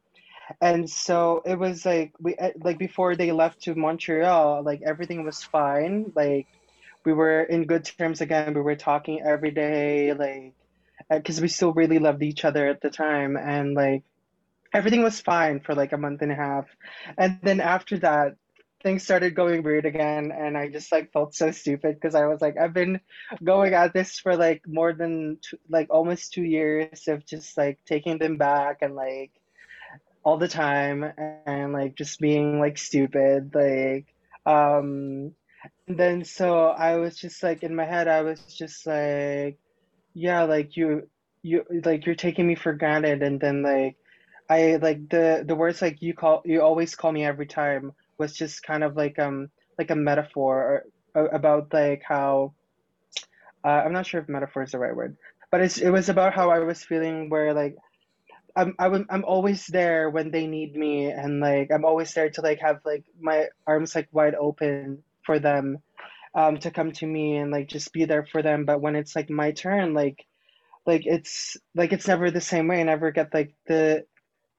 and 0.62 0.90
so 0.90 1.42
it 1.46 1.58
was 1.58 1.86
like 1.86 2.14
we 2.20 2.36
eh, 2.36 2.52
like 2.62 2.78
before 2.78 3.16
they 3.16 3.32
left 3.32 3.62
to 3.64 3.76
montreal 3.76 4.64
like 4.64 4.82
everything 4.86 5.24
was 5.24 5.44
fine. 5.44 6.12
Like 6.16 6.48
we 7.06 7.14
were 7.14 7.44
in 7.44 7.66
good 7.66 7.86
terms 7.86 8.22
again. 8.22 8.54
We 8.54 8.62
were 8.62 8.76
talking 8.76 9.22
every 9.22 9.52
day 9.52 10.14
like 10.14 10.54
because 11.10 11.42
we 11.42 11.48
still 11.48 11.74
really 11.74 12.00
loved 12.00 12.24
each 12.24 12.46
other 12.46 12.68
at 12.68 12.82
the 12.82 12.90
time. 12.90 13.38
And 13.38 13.74
like 13.74 14.04
everything 14.74 15.04
was 15.04 15.22
fine 15.22 15.60
for 15.60 15.76
like 15.76 15.94
a 15.94 15.98
month 15.98 16.22
and 16.22 16.32
a 16.32 16.36
half. 16.36 16.66
And 17.18 17.40
then 17.44 17.60
after 17.60 17.98
that 18.00 18.36
things 18.82 19.04
started 19.04 19.34
going 19.34 19.64
weird 19.64 19.86
again. 19.86 20.32
And 20.32 20.58
i 20.58 20.68
just 20.70 20.92
like 20.92 21.14
felt 21.14 21.34
so 21.34 21.52
stupid 21.52 21.96
because 21.96 22.16
i 22.16 22.26
was 22.26 22.42
like 22.42 22.58
i've 22.58 22.74
been 22.74 23.00
going 23.42 23.74
at 23.74 23.94
this 23.94 24.20
for 24.20 24.36
like 24.36 24.62
more 24.68 24.92
than 24.92 25.38
two, 25.42 25.58
like 25.70 25.88
almost 25.90 26.34
two 26.34 26.44
years 26.44 27.08
of 27.08 27.26
just 27.26 27.58
like 27.58 27.80
taking 27.86 28.18
them 28.18 28.36
back 28.38 28.80
and 28.82 28.94
like 28.94 29.32
all 30.24 30.38
the 30.38 30.48
time 30.48 31.04
and 31.46 31.74
like 31.74 31.96
just 31.96 32.20
being 32.20 32.60
like 32.60 32.78
stupid 32.78 33.54
like 33.54 34.06
um 34.46 35.32
and 35.88 35.98
then 35.98 36.24
so 36.24 36.68
i 36.68 36.96
was 36.96 37.18
just 37.18 37.44
like 37.44 37.64
in 37.64 37.76
my 37.76 37.86
head 37.86 38.08
i 38.08 38.22
was 38.22 38.42
just 38.46 38.86
like 38.86 39.58
yeah 40.14 40.44
like 40.44 40.78
you 40.78 41.08
you 41.42 41.64
like 41.84 42.06
you're 42.06 42.16
taking 42.16 42.48
me 42.48 42.56
for 42.56 42.74
granted. 42.74 43.22
And 43.22 43.40
then 43.40 43.62
like 43.62 43.98
i 44.50 44.78
like 44.82 45.10
the 45.10 45.44
the 45.46 45.56
words 45.56 45.82
like 45.82 46.02
you 46.02 46.14
call 46.14 46.42
you 46.46 46.62
always 46.62 46.96
call 46.96 47.12
me 47.12 47.26
every 47.26 47.46
time 47.46 47.92
was 48.18 48.34
just 48.34 48.64
kind 48.64 48.84
of 48.84 48.96
like 48.96 49.20
um 49.20 49.50
like 49.78 49.92
a 49.92 49.96
metaphor 49.96 50.84
or, 51.16 51.28
about 51.28 51.74
like 51.74 52.02
how 52.08 52.54
uh, 53.64 53.82
I'm 53.86 53.94
not 53.94 54.06
sure 54.06 54.20
if 54.22 54.28
metaphor 54.28 54.64
is 54.64 54.72
the 54.72 54.80
right 54.80 54.96
word, 54.96 55.16
but 55.52 55.62
it's 55.62 55.78
it 55.78 55.90
was 55.90 56.10
about 56.10 56.34
how 56.34 56.50
I 56.50 56.60
was 56.60 56.84
feeling 56.84 57.30
where 57.30 57.54
like 57.54 57.78
I'm 58.56 58.76
I 58.80 58.88
am 58.88 59.06
I'm 59.10 59.26
always 59.26 59.68
there 59.68 60.10
when 60.10 60.32
they 60.32 60.48
need 60.48 60.76
me 60.76 61.08
and 61.12 61.40
like 61.40 61.72
I'm 61.72 61.86
always 61.86 62.14
there 62.14 62.30
to 62.30 62.42
like 62.42 62.60
have 62.60 62.80
like 62.86 63.04
my 63.20 63.48
arms 63.68 63.96
like 63.96 64.08
wide 64.12 64.36
open 64.36 65.04
for 65.26 65.40
them 65.40 65.80
um 66.36 66.58
to 66.60 66.72
come 66.72 66.92
to 66.94 67.08
me 67.08 67.38
and 67.38 67.52
like 67.52 67.68
just 67.68 67.94
be 67.94 68.06
there 68.06 68.26
for 68.26 68.42
them 68.42 68.66
but 68.66 68.82
when 68.82 68.96
it's 68.96 69.16
like 69.16 69.30
my 69.30 69.52
turn 69.52 69.94
like 69.94 70.26
like 70.86 71.04
it's 71.06 71.58
like 71.76 71.94
it's 71.94 72.08
never 72.08 72.32
the 72.32 72.42
same 72.42 72.68
way. 72.68 72.82
I 72.82 72.84
never 72.84 73.12
get 73.12 73.34
like 73.34 73.54
the 73.68 74.06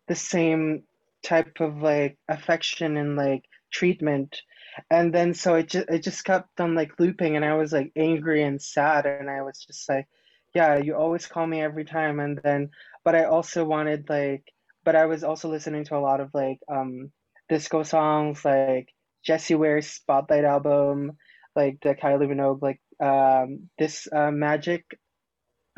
the 0.08 0.14
same 0.14 0.84
type 1.22 1.60
of 1.60 1.78
like 1.82 2.18
affection 2.28 2.96
and 2.96 3.16
like 3.16 3.44
treatment. 3.72 4.42
And 4.90 5.14
then 5.14 5.34
so 5.34 5.54
it 5.56 5.68
just 5.68 5.88
it 5.88 6.00
just 6.00 6.24
kept 6.24 6.60
on 6.60 6.74
like 6.74 6.92
looping 6.98 7.36
and 7.36 7.44
I 7.44 7.54
was 7.54 7.72
like 7.72 7.92
angry 7.96 8.42
and 8.42 8.60
sad 8.60 9.06
and 9.06 9.30
I 9.30 9.42
was 9.42 9.64
just 9.66 9.88
like, 9.88 10.06
yeah, 10.54 10.76
you 10.78 10.96
always 10.96 11.26
call 11.26 11.46
me 11.46 11.60
every 11.60 11.84
time 11.84 12.20
and 12.20 12.40
then 12.42 12.70
but 13.04 13.14
I 13.14 13.24
also 13.24 13.64
wanted 13.64 14.08
like 14.08 14.44
but 14.84 14.96
I 14.96 15.06
was 15.06 15.24
also 15.24 15.48
listening 15.50 15.84
to 15.86 15.96
a 15.96 16.00
lot 16.06 16.20
of 16.20 16.30
like 16.34 16.58
um 16.68 17.12
disco 17.48 17.82
songs 17.82 18.44
like 18.44 18.80
Jessie 19.24 19.44
Ware's 19.46 19.78
Spotlight 19.78 20.44
album, 20.44 21.12
like 21.54 21.78
the 21.82 21.94
Kylie 21.94 22.28
Minogue 22.28 22.62
like 22.62 22.80
um 23.00 23.70
this 23.78 24.08
uh, 24.12 24.30
Magic 24.30 24.84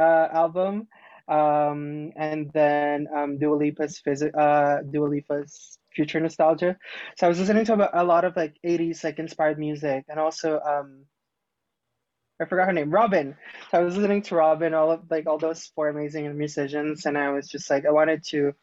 uh 0.00 0.28
album 0.32 0.88
um 1.28 2.12
and 2.16 2.50
then 2.52 3.06
um 3.14 3.38
Dua 3.38 3.56
Lipa's 3.56 4.00
phys- 4.06 4.34
uh 4.36 4.82
Dua 4.90 5.06
Lipa's 5.08 5.78
Future 5.94 6.20
Nostalgia. 6.20 6.76
So 7.16 7.26
I 7.26 7.28
was 7.28 7.38
listening 7.40 7.64
to 7.66 7.74
a, 7.74 8.02
a 8.02 8.04
lot 8.04 8.24
of 8.24 8.36
like 8.36 8.56
80s 8.64 9.04
like 9.04 9.18
inspired 9.18 9.58
music 9.58 10.04
and 10.08 10.18
also 10.20 10.60
um 10.60 11.06
I 12.40 12.44
forgot 12.44 12.66
her 12.66 12.72
name, 12.72 12.90
Robyn. 12.90 13.34
So 13.70 13.78
I 13.78 13.82
was 13.82 13.96
listening 13.96 14.22
to 14.22 14.34
Robyn, 14.36 14.74
all 14.74 14.92
of 14.92 15.10
like 15.10 15.26
all 15.26 15.38
those 15.38 15.66
four 15.74 15.88
amazing 15.88 16.36
musicians, 16.36 17.06
and 17.06 17.16
I 17.16 17.30
was 17.30 17.48
just 17.48 17.70
like 17.70 17.86
I 17.86 17.90
wanted 17.90 18.24
to 18.28 18.54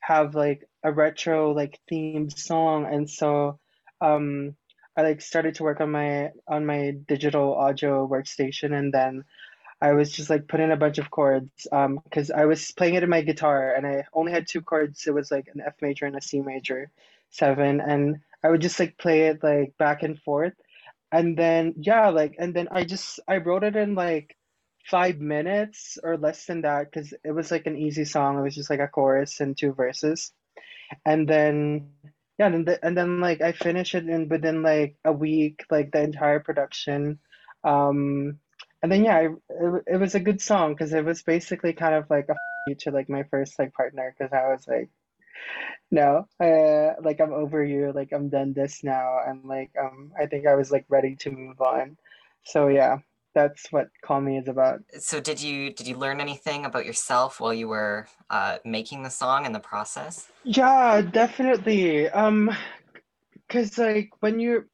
have 0.00 0.34
like 0.34 0.68
a 0.82 0.92
retro 0.92 1.52
like 1.52 1.78
themed 1.90 2.36
song, 2.36 2.86
and 2.92 3.08
so 3.08 3.58
um 4.00 4.56
I 4.96 5.02
like 5.02 5.20
started 5.20 5.54
to 5.56 5.62
work 5.62 5.80
on 5.80 5.90
my 5.92 6.30
on 6.48 6.66
my 6.66 6.92
digital 7.06 7.54
audio 7.54 8.06
workstation, 8.08 8.76
and 8.76 8.92
then 8.92 9.24
I 9.80 9.92
was 9.92 10.10
just 10.12 10.30
like 10.30 10.48
putting 10.48 10.72
a 10.72 10.76
bunch 10.76 10.98
of 10.98 11.10
chords 11.10 11.66
um 11.70 12.00
because 12.04 12.30
I 12.30 12.44
was 12.46 12.72
playing 12.72 12.94
it 12.94 13.04
in 13.04 13.10
my 13.10 13.22
guitar, 13.22 13.74
and 13.74 13.86
I 13.86 14.04
only 14.14 14.32
had 14.32 14.48
two 14.48 14.62
chords. 14.62 15.06
It 15.06 15.14
was 15.14 15.30
like 15.30 15.46
an 15.54 15.62
F 15.64 15.74
major 15.80 16.06
and 16.06 16.16
a 16.16 16.20
C 16.20 16.40
major, 16.40 16.90
seven, 17.30 17.80
and 17.80 18.18
I 18.42 18.50
would 18.50 18.60
just 18.60 18.80
like 18.80 18.98
play 18.98 19.28
it 19.28 19.42
like 19.44 19.76
back 19.78 20.02
and 20.02 20.18
forth 20.20 20.54
and 21.12 21.36
then 21.36 21.74
yeah 21.76 22.08
like 22.08 22.34
and 22.38 22.54
then 22.54 22.68
i 22.72 22.84
just 22.84 23.20
i 23.28 23.36
wrote 23.36 23.64
it 23.64 23.76
in 23.76 23.94
like 23.94 24.36
five 24.84 25.20
minutes 25.20 25.98
or 26.02 26.16
less 26.16 26.46
than 26.46 26.62
that 26.62 26.90
because 26.90 27.14
it 27.24 27.32
was 27.32 27.50
like 27.50 27.66
an 27.66 27.76
easy 27.76 28.04
song. 28.04 28.38
It 28.38 28.42
was 28.42 28.54
just 28.54 28.70
like 28.70 28.80
a 28.80 28.88
chorus 28.88 29.40
and 29.40 29.56
two 29.56 29.72
verses. 29.72 30.32
And 31.06 31.28
then 31.28 31.90
yeah 32.38 32.46
and, 32.46 32.66
the, 32.66 32.84
and 32.84 32.96
then 32.96 33.20
like 33.20 33.40
i 33.40 33.52
finished 33.52 33.94
it 33.94 34.08
in 34.08 34.28
within 34.28 34.62
like 34.62 34.96
a 35.04 35.12
week 35.12 35.64
like 35.70 35.92
the 35.92 36.02
entire 36.02 36.40
production. 36.40 37.18
Um 37.64 38.38
and 38.82 38.90
then 38.90 39.04
yeah 39.04 39.16
I, 39.16 39.24
it, 39.50 39.82
it 39.94 39.96
was 39.98 40.14
a 40.14 40.20
good 40.20 40.40
song 40.40 40.74
because 40.74 40.92
it 40.92 41.04
was 41.04 41.22
basically 41.22 41.72
kind 41.72 41.94
of 41.94 42.10
like 42.10 42.28
a 42.28 42.36
to 42.78 42.90
like 42.90 43.08
my 43.08 43.24
first 43.24 43.58
like 43.58 43.74
partner 43.74 44.14
because 44.16 44.32
i 44.32 44.52
was 44.52 44.68
like 44.68 44.88
no, 45.90 46.26
uh, 46.40 46.94
like 47.02 47.20
I'm 47.20 47.32
over 47.32 47.64
you. 47.64 47.92
Like 47.94 48.12
I'm 48.12 48.28
done 48.28 48.52
this 48.52 48.82
now, 48.82 49.18
and 49.26 49.44
like 49.44 49.70
um, 49.80 50.12
I 50.18 50.26
think 50.26 50.46
I 50.46 50.54
was 50.54 50.70
like 50.70 50.86
ready 50.88 51.16
to 51.16 51.30
move 51.30 51.60
on. 51.60 51.96
So 52.44 52.68
yeah, 52.68 52.98
that's 53.34 53.70
what 53.70 53.88
Call 54.02 54.20
Me 54.20 54.38
is 54.38 54.48
about. 54.48 54.80
So 54.98 55.20
did 55.20 55.40
you 55.40 55.72
did 55.72 55.86
you 55.86 55.96
learn 55.96 56.20
anything 56.20 56.64
about 56.64 56.86
yourself 56.86 57.40
while 57.40 57.54
you 57.54 57.68
were 57.68 58.06
uh, 58.30 58.58
making 58.64 59.02
the 59.02 59.10
song 59.10 59.46
in 59.46 59.52
the 59.52 59.60
process? 59.60 60.30
Yeah, 60.44 61.02
definitely. 61.02 62.08
Um, 62.08 62.50
cause 63.48 63.78
like 63.78 64.10
when 64.20 64.40
you're 64.40 64.66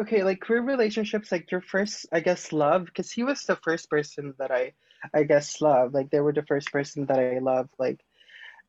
okay, 0.00 0.22
like 0.24 0.40
career 0.40 0.62
relationships, 0.62 1.30
like 1.30 1.50
your 1.50 1.60
first, 1.60 2.06
I 2.12 2.20
guess, 2.20 2.52
love, 2.52 2.86
because 2.86 3.10
he 3.10 3.22
was 3.22 3.42
the 3.42 3.56
first 3.56 3.90
person 3.90 4.34
that 4.38 4.50
I, 4.50 4.72
I 5.12 5.24
guess, 5.24 5.60
love. 5.60 5.92
Like 5.92 6.10
they 6.10 6.20
were 6.20 6.32
the 6.32 6.46
first 6.46 6.72
person 6.72 7.06
that 7.06 7.18
I 7.18 7.38
loved. 7.38 7.70
Like 7.78 8.00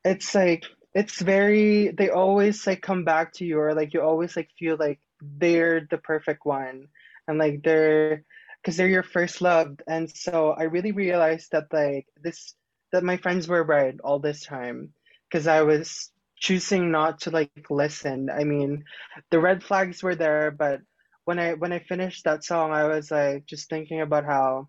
it's 0.03 0.35
like 0.35 0.65
it's 0.93 1.21
very 1.21 1.89
they 1.89 2.09
always 2.09 2.65
like 2.67 2.81
come 2.81 3.03
back 3.03 3.33
to 3.33 3.45
you 3.45 3.59
or 3.59 3.73
like 3.73 3.93
you 3.93 4.01
always 4.01 4.35
like 4.35 4.49
feel 4.59 4.77
like 4.77 4.99
they're 5.21 5.87
the 5.89 5.97
perfect 5.97 6.45
one 6.45 6.87
and 7.27 7.39
like 7.39 7.63
they're 7.63 8.23
because 8.61 8.77
they're 8.77 8.87
your 8.87 9.03
first 9.03 9.41
love 9.41 9.75
and 9.87 10.09
so 10.15 10.51
i 10.51 10.63
really 10.63 10.91
realized 10.91 11.51
that 11.51 11.65
like 11.71 12.07
this 12.21 12.55
that 12.91 13.03
my 13.03 13.17
friends 13.17 13.47
were 13.47 13.63
right 13.63 13.95
all 14.03 14.19
this 14.19 14.45
time 14.45 14.93
because 15.29 15.47
i 15.47 15.61
was 15.61 16.11
choosing 16.43 16.91
not 16.91 17.21
to 17.21 17.31
like 17.31 17.49
listen. 17.69 18.29
I 18.29 18.43
mean 18.43 18.83
the 19.31 19.39
red 19.39 19.63
flags 19.63 20.03
were 20.03 20.15
there 20.15 20.51
but 20.51 20.81
when 21.23 21.39
i 21.39 21.53
when 21.53 21.71
i 21.71 21.79
finished 21.79 22.25
that 22.25 22.43
song 22.43 22.71
i 22.71 22.83
was 22.83 23.09
like 23.09 23.45
just 23.45 23.69
thinking 23.69 24.01
about 24.01 24.25
how 24.25 24.67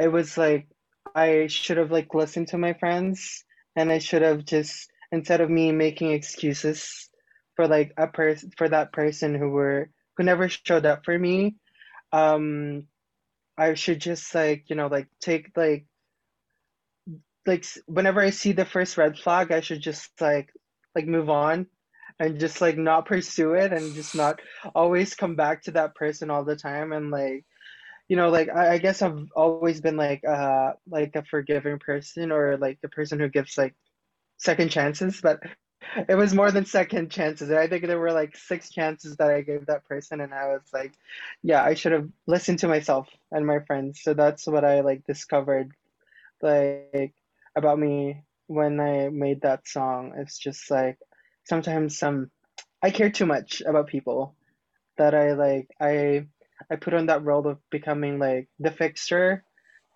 it 0.00 0.08
was 0.08 0.36
like 0.36 0.66
i 1.14 1.46
should 1.46 1.76
have 1.76 1.92
like 1.92 2.12
listened 2.12 2.48
to 2.48 2.58
my 2.58 2.72
friends 2.72 3.44
and 3.76 3.92
i 3.92 3.98
should 3.98 4.22
have 4.22 4.44
just 4.44 4.90
instead 5.12 5.40
of 5.40 5.50
me 5.50 5.72
making 5.72 6.12
excuses 6.12 7.08
for 7.56 7.66
like 7.66 7.92
a 7.96 8.06
person 8.08 8.50
for 8.56 8.68
that 8.68 8.92
person 8.92 9.34
who 9.34 9.50
were 9.50 9.90
who 10.16 10.24
never 10.24 10.48
showed 10.48 10.76
up 10.86 11.04
for 11.04 11.08
me 11.18 11.56
um 12.12 12.84
i 13.56 13.74
should 13.74 14.00
just 14.00 14.34
like 14.34 14.64
you 14.68 14.76
know 14.76 14.86
like 14.88 15.08
take 15.20 15.50
like 15.56 15.86
like 17.46 17.64
whenever 17.86 18.20
i 18.20 18.30
see 18.30 18.52
the 18.52 18.64
first 18.64 18.96
red 18.96 19.18
flag 19.18 19.52
i 19.52 19.60
should 19.60 19.80
just 19.80 20.10
like 20.20 20.50
like 20.94 21.06
move 21.06 21.30
on 21.30 21.66
and 22.20 22.40
just 22.40 22.60
like 22.60 22.76
not 22.76 23.06
pursue 23.06 23.54
it 23.54 23.72
and 23.72 23.94
just 23.94 24.14
not 24.14 24.40
always 24.74 25.14
come 25.14 25.36
back 25.36 25.62
to 25.62 25.72
that 25.72 25.94
person 25.94 26.30
all 26.30 26.44
the 26.44 26.56
time 26.56 26.92
and 26.92 27.10
like 27.10 27.44
you 28.08 28.16
know 28.16 28.30
like 28.30 28.48
I, 28.50 28.74
I 28.74 28.78
guess 28.78 29.02
i've 29.02 29.26
always 29.36 29.80
been 29.80 29.96
like 29.96 30.22
uh 30.28 30.72
like 30.88 31.16
a 31.16 31.24
forgiving 31.24 31.78
person 31.78 32.32
or 32.32 32.56
like 32.58 32.78
the 32.82 32.88
person 32.88 33.18
who 33.20 33.28
gives 33.28 33.56
like 33.58 33.74
second 34.38 34.70
chances, 34.70 35.20
but 35.22 35.40
it 36.08 36.14
was 36.16 36.34
more 36.34 36.50
than 36.50 36.64
second 36.64 37.10
chances. 37.10 37.50
I 37.50 37.68
think 37.68 37.86
there 37.86 37.98
were 37.98 38.12
like 38.12 38.36
six 38.36 38.70
chances 38.70 39.16
that 39.16 39.30
I 39.30 39.42
gave 39.42 39.66
that 39.66 39.84
person, 39.86 40.20
and 40.20 40.34
I 40.34 40.48
was 40.48 40.62
like, 40.72 40.92
yeah, 41.42 41.62
I 41.62 41.74
should 41.74 41.92
have 41.92 42.08
listened 42.26 42.60
to 42.60 42.68
myself 42.68 43.08
and 43.30 43.46
my 43.46 43.60
friends. 43.60 44.00
So 44.02 44.14
that's 44.14 44.46
what 44.46 44.64
I 44.64 44.80
like 44.80 45.06
discovered, 45.06 45.72
like 46.42 47.14
about 47.56 47.78
me 47.78 48.22
when 48.46 48.80
I 48.80 49.08
made 49.10 49.42
that 49.42 49.68
song. 49.68 50.14
It's 50.16 50.38
just 50.38 50.70
like 50.70 50.98
sometimes 51.44 51.98
some 51.98 52.30
I 52.82 52.90
care 52.90 53.10
too 53.10 53.26
much 53.26 53.62
about 53.66 53.88
people 53.88 54.34
that 54.98 55.14
I 55.14 55.32
like 55.34 55.68
I 55.80 56.26
I 56.70 56.76
put 56.76 56.94
on 56.94 57.06
that 57.06 57.24
role 57.24 57.46
of 57.46 57.58
becoming 57.70 58.18
like 58.18 58.48
the 58.58 58.70
fixer 58.70 59.44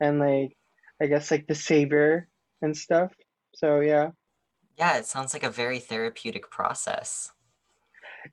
and 0.01 0.19
like 0.19 0.57
I 1.01 1.07
guess 1.07 1.31
like 1.31 1.47
the 1.47 1.55
savior 1.55 2.29
and 2.63 2.77
stuff. 2.77 3.13
So 3.55 3.81
yeah. 3.81 4.11
Yeah, 4.83 4.97
it 4.99 5.07
sounds 5.07 5.33
like 5.33 5.45
a 5.45 5.51
very 5.51 5.79
therapeutic 5.79 6.51
process. 6.51 7.33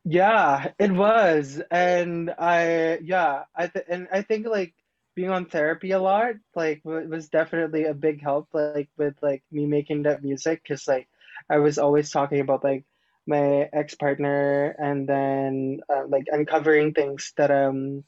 Yeah, 0.04 0.72
it 0.80 0.92
was. 0.92 1.62
And 1.72 2.32
I 2.38 3.00
yeah, 3.00 3.46
I 3.56 3.68
th- 3.68 3.86
and 3.90 4.08
I 4.12 4.22
think 4.22 4.48
like 4.48 4.74
being 5.16 5.30
on 5.30 5.46
therapy 5.46 5.92
a 5.92 6.00
lot 6.00 6.36
like 6.56 6.84
w- 6.84 7.08
was 7.10 7.30
definitely 7.30 7.86
a 7.86 7.94
big 7.94 8.22
help 8.22 8.48
like 8.54 8.90
with 8.98 9.16
like 9.22 9.44
me 9.52 9.66
making 9.66 10.04
that 10.04 10.24
music 10.24 10.64
cuz 10.66 10.88
like 10.88 11.08
I 11.50 11.58
was 11.58 11.78
always 11.78 12.12
talking 12.12 12.40
about 12.42 12.64
like 12.64 12.86
my 13.28 13.70
ex-partner 13.74 14.76
and 14.80 15.08
then 15.08 15.82
uh, 15.90 16.06
like 16.08 16.26
uncovering 16.32 16.94
things 16.94 17.34
that 17.38 17.52
um 17.52 18.04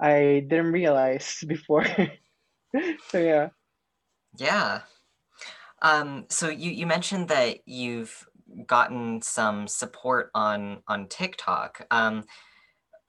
I 0.00 0.44
didn't 0.48 0.72
realize 0.72 1.44
before. 1.48 1.84
so 3.08 3.18
yeah. 3.18 3.50
Yeah. 4.38 4.82
Um, 5.82 6.26
so 6.28 6.48
you, 6.48 6.70
you 6.70 6.86
mentioned 6.86 7.28
that 7.28 7.58
you've 7.66 8.26
gotten 8.66 9.22
some 9.22 9.68
support 9.68 10.30
on 10.34 10.82
on 10.88 11.08
TikTok. 11.08 11.86
Um, 11.90 12.24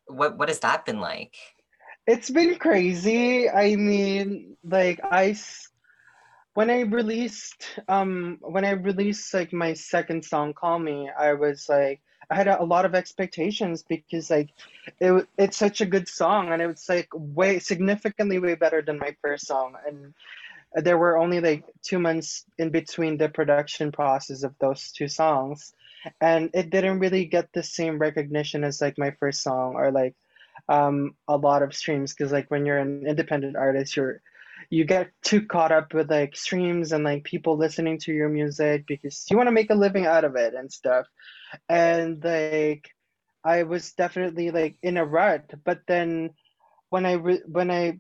what 0.08 0.38
what 0.38 0.50
has 0.50 0.60
that 0.60 0.86
been 0.86 1.00
like? 1.00 1.36
It's 2.08 2.30
been 2.30 2.58
crazy. 2.58 3.50
I 3.50 3.76
mean, 3.76 4.58
like 4.64 5.00
I 5.04 5.36
when 6.54 6.70
I 6.70 6.82
released 6.82 7.80
um 7.88 8.38
when 8.42 8.66
I 8.66 8.72
released 8.72 9.34
like 9.34 9.54
my 9.54 9.74
second 9.74 10.26
song 10.26 10.54
Call 10.54 10.80
Me, 10.80 11.10
I 11.18 11.34
was 11.34 11.68
like 11.70 12.02
I 12.30 12.36
had 12.36 12.48
a, 12.48 12.62
a 12.62 12.64
lot 12.64 12.86
of 12.86 12.96
expectations 12.96 13.84
because 13.88 14.30
like 14.30 14.50
it 15.00 15.28
it's 15.38 15.58
such 15.58 15.82
a 15.82 15.86
good 15.86 16.08
song 16.08 16.52
and 16.52 16.62
it 16.62 16.68
was 16.68 16.88
like 16.90 17.08
way 17.14 17.60
significantly 17.60 18.40
way 18.40 18.56
better 18.56 18.82
than 18.82 19.00
my 19.00 19.16
first 19.22 19.48
song 19.48 19.76
and 19.88 20.14
there 20.74 20.98
were 20.98 21.18
only 21.18 21.40
like 21.40 21.64
two 21.84 22.00
months 22.00 22.46
in 22.58 22.70
between 22.70 23.18
the 23.18 23.30
production 23.30 23.92
process 23.92 24.44
of 24.44 24.56
those 24.60 24.92
two 24.92 25.08
songs. 25.08 25.74
And 26.22 26.50
it 26.54 26.70
didn't 26.70 27.00
really 27.00 27.26
get 27.26 27.52
the 27.54 27.64
same 27.64 28.00
recognition 28.00 28.64
as 28.64 28.82
like 28.82 28.98
my 28.98 29.12
first 29.12 29.42
song 29.42 29.76
or 29.76 29.92
like 29.92 30.16
um 30.68 31.16
a 31.28 31.38
lot 31.38 31.64
of 31.64 31.76
streams. 31.76 32.14
Because 32.14 32.32
like 32.32 32.52
when 32.52 32.66
you're 32.66 32.78
an 32.78 33.06
independent 33.08 33.56
artist 33.56 33.96
you're 33.96 34.22
you 34.70 34.84
get 34.84 35.12
too 35.24 35.46
caught 35.46 35.72
up 35.72 35.94
with 35.94 36.12
like 36.12 36.36
streams 36.36 36.92
and 36.92 37.04
like 37.04 37.24
people 37.24 37.58
listening 37.58 37.98
to 37.98 38.14
your 38.14 38.30
music 38.30 38.86
because 38.86 39.26
you 39.30 39.38
want 39.38 39.48
to 39.48 39.52
make 39.52 39.70
a 39.70 39.76
living 39.76 40.06
out 40.06 40.26
of 40.26 40.36
it 40.36 40.54
and 40.54 40.72
stuff. 40.72 41.08
And 41.68 42.24
like 42.24 42.90
i 43.44 43.64
was 43.64 43.94
definitely 43.94 44.52
like 44.52 44.78
in 44.84 44.98
a 44.98 45.06
rut. 45.06 45.52
But 45.64 45.82
then 45.88 46.32
when 46.90 47.06
i 47.06 47.14
re- 47.14 47.44
when 47.48 47.72
i 47.72 48.00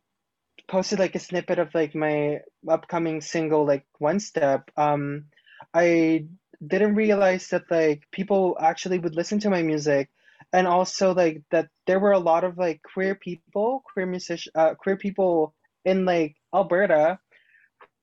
posted 0.69 0.99
like 0.99 1.15
a 1.15 1.19
snippet 1.19 1.59
of 1.59 1.73
like 1.75 1.95
my 1.95 2.39
upcoming 2.69 3.21
single 3.21 3.65
like 3.65 3.85
one 3.99 4.19
step 4.19 4.69
um 4.77 5.25
i 5.73 6.25
didn't 6.65 6.95
realize 6.95 7.47
that 7.49 7.69
like 7.71 8.03
people 8.11 8.57
actually 8.59 8.99
would 8.99 9.15
listen 9.15 9.39
to 9.39 9.49
my 9.49 9.63
music. 9.63 10.09
And 10.53 10.67
also 10.67 11.13
like 11.13 11.43
that 11.51 11.69
there 11.87 11.99
were 11.99 12.13
a 12.13 12.19
lot 12.19 12.43
of 12.43 12.57
like 12.57 12.81
queer 12.93 13.15
people 13.15 13.83
queer 13.93 14.05
musician 14.07 14.51
uh, 14.55 14.75
queer 14.75 14.97
people 14.97 15.53
in 15.85 16.05
like 16.05 16.35
alberta 16.53 17.19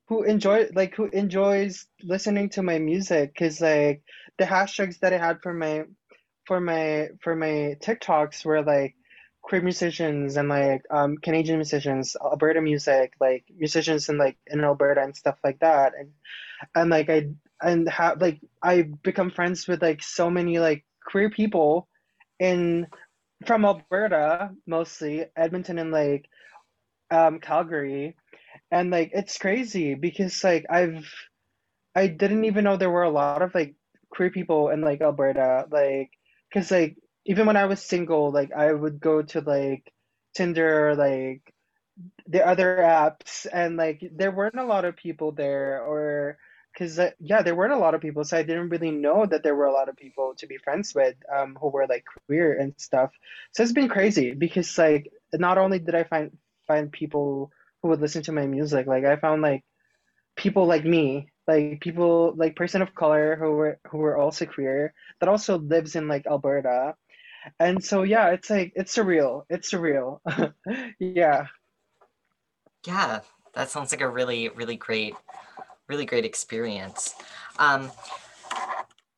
who 0.07 0.23
enjoy 0.23 0.67
like 0.75 0.95
who 0.95 1.07
enjoys 1.07 1.87
listening 2.03 2.49
to 2.51 2.63
my 2.63 2.79
music. 2.79 3.33
Because 3.33 3.61
like 3.61 4.03
the 4.37 4.45
hashtags 4.45 4.99
that 4.99 5.13
i 5.13 5.17
had 5.17 5.41
for 5.41 5.53
my 5.53 5.83
for 6.45 6.61
my 6.61 7.09
for 7.21 7.35
my 7.35 7.77
tiktoks 7.81 8.45
were 8.45 8.63
like 8.63 8.95
queer 9.47 9.61
musicians 9.61 10.37
and 10.37 10.49
like 10.49 10.83
um 10.91 11.17
canadian 11.17 11.57
musicians 11.57 12.17
alberta 12.21 12.61
music 12.61 13.13
like 13.21 13.45
musicians 13.57 14.09
in 14.09 14.17
like 14.17 14.37
in 14.47 14.63
alberta 14.63 15.01
and 15.01 15.15
stuff 15.15 15.37
like 15.43 15.59
that. 15.59 15.93
And 15.97 16.11
and 16.75 16.89
like 16.89 17.09
i 17.09 17.29
and 17.61 17.87
have 17.89 18.21
like 18.21 18.39
i 18.61 18.83
become 19.03 19.31
friends 19.31 19.67
with 19.67 19.81
like 19.81 20.03
so 20.03 20.29
many 20.29 20.59
like 20.59 20.85
queer 21.05 21.29
people 21.29 21.87
in 22.39 22.87
from 23.45 23.65
alberta 23.65 24.51
mostly 24.67 25.25
edmonton 25.37 25.79
and 25.79 25.91
like 25.91 26.27
um 27.11 27.39
calgary. 27.39 28.15
And 28.71 28.91
like 28.91 29.11
it's 29.13 29.37
crazy 29.37 29.95
because 29.95 30.43
like 30.43 30.65
I've 30.69 31.05
I 31.95 32.07
didn't 32.07 32.45
even 32.45 32.63
know 32.65 32.77
there 32.77 32.91
were 32.91 33.03
a 33.03 33.09
lot 33.09 33.41
of 33.41 33.55
like 33.55 33.75
queer 34.09 34.29
people 34.29 34.69
in 34.69 34.81
like 34.81 35.01
Alberta 35.01 35.65
like 35.71 36.11
because 36.49 36.71
like 36.71 36.97
even 37.27 37.45
when 37.47 37.57
I 37.57 37.65
was 37.65 37.81
single 37.81 38.31
like 38.31 38.51
I 38.53 38.73
would 38.73 38.99
go 38.99 39.21
to 39.23 39.41
like 39.41 39.91
Tinder 40.35 40.95
like 40.95 41.53
the 42.27 42.45
other 42.47 42.77
apps 42.77 43.47
and 43.51 43.77
like 43.77 44.01
there 44.15 44.31
weren't 44.31 44.59
a 44.59 44.65
lot 44.65 44.85
of 44.85 44.95
people 44.97 45.31
there 45.31 45.81
or 45.83 46.37
because 46.73 46.99
uh, 46.99 47.11
yeah 47.19 47.41
there 47.41 47.55
weren't 47.55 47.73
a 47.73 47.77
lot 47.77 47.95
of 47.95 48.01
people 48.01 48.23
so 48.23 48.37
I 48.37 48.43
didn't 48.43 48.69
really 48.69 48.91
know 48.91 49.25
that 49.25 49.43
there 49.43 49.55
were 49.55 49.65
a 49.65 49.73
lot 49.73 49.89
of 49.89 49.97
people 49.97 50.35
to 50.37 50.47
be 50.47 50.57
friends 50.57 50.93
with 50.95 51.15
um 51.35 51.57
who 51.59 51.69
were 51.69 51.87
like 51.87 52.05
queer 52.27 52.57
and 52.57 52.73
stuff 52.77 53.11
so 53.53 53.63
it's 53.63 53.73
been 53.73 53.89
crazy 53.89 54.33
because 54.33 54.77
like 54.77 55.11
not 55.33 55.57
only 55.57 55.79
did 55.79 55.95
I 55.95 56.03
find 56.03 56.37
find 56.67 56.91
people 56.91 57.51
who 57.81 57.89
would 57.89 58.01
listen 58.01 58.23
to 58.23 58.31
my 58.31 58.45
music. 58.45 58.87
Like 58.87 59.05
I 59.05 59.15
found 59.17 59.41
like 59.41 59.63
people 60.35 60.67
like 60.67 60.85
me, 60.85 61.29
like 61.47 61.81
people 61.81 62.33
like 62.35 62.55
person 62.55 62.81
of 62.81 62.95
color 62.95 63.35
who 63.37 63.51
were 63.51 63.79
who 63.89 63.99
were 63.99 64.17
also 64.17 64.45
queer 64.45 64.93
that 65.19 65.29
also 65.29 65.57
lives 65.59 65.95
in 65.95 66.07
like 66.07 66.27
Alberta. 66.27 66.95
And 67.59 67.83
so 67.83 68.03
yeah, 68.03 68.29
it's 68.29 68.49
like 68.49 68.73
it's 68.75 68.95
surreal. 68.95 69.43
It's 69.49 69.71
surreal. 69.71 70.19
yeah. 70.99 71.47
Yeah, 72.85 73.21
that 73.53 73.69
sounds 73.69 73.91
like 73.91 74.01
a 74.01 74.09
really 74.09 74.49
really 74.49 74.75
great 74.75 75.15
really 75.87 76.05
great 76.05 76.25
experience. 76.25 77.15
Um 77.59 77.91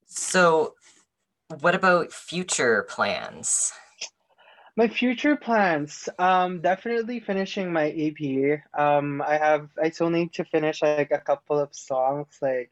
so 0.05 0.75
what 1.59 1.75
about 1.75 2.13
future 2.13 2.83
plans? 2.83 3.71
My 4.75 4.87
future 4.87 5.35
plans, 5.35 6.07
um, 6.19 6.61
definitely 6.61 7.19
finishing 7.19 7.73
my 7.73 7.89
EP. 7.89 8.61
Um, 8.79 9.21
I 9.21 9.37
have, 9.37 9.69
I 9.81 9.89
still 9.89 10.09
need 10.09 10.31
to 10.33 10.45
finish 10.45 10.81
like 10.81 11.11
a 11.11 11.19
couple 11.19 11.59
of 11.59 11.75
songs, 11.75 12.37
like, 12.41 12.71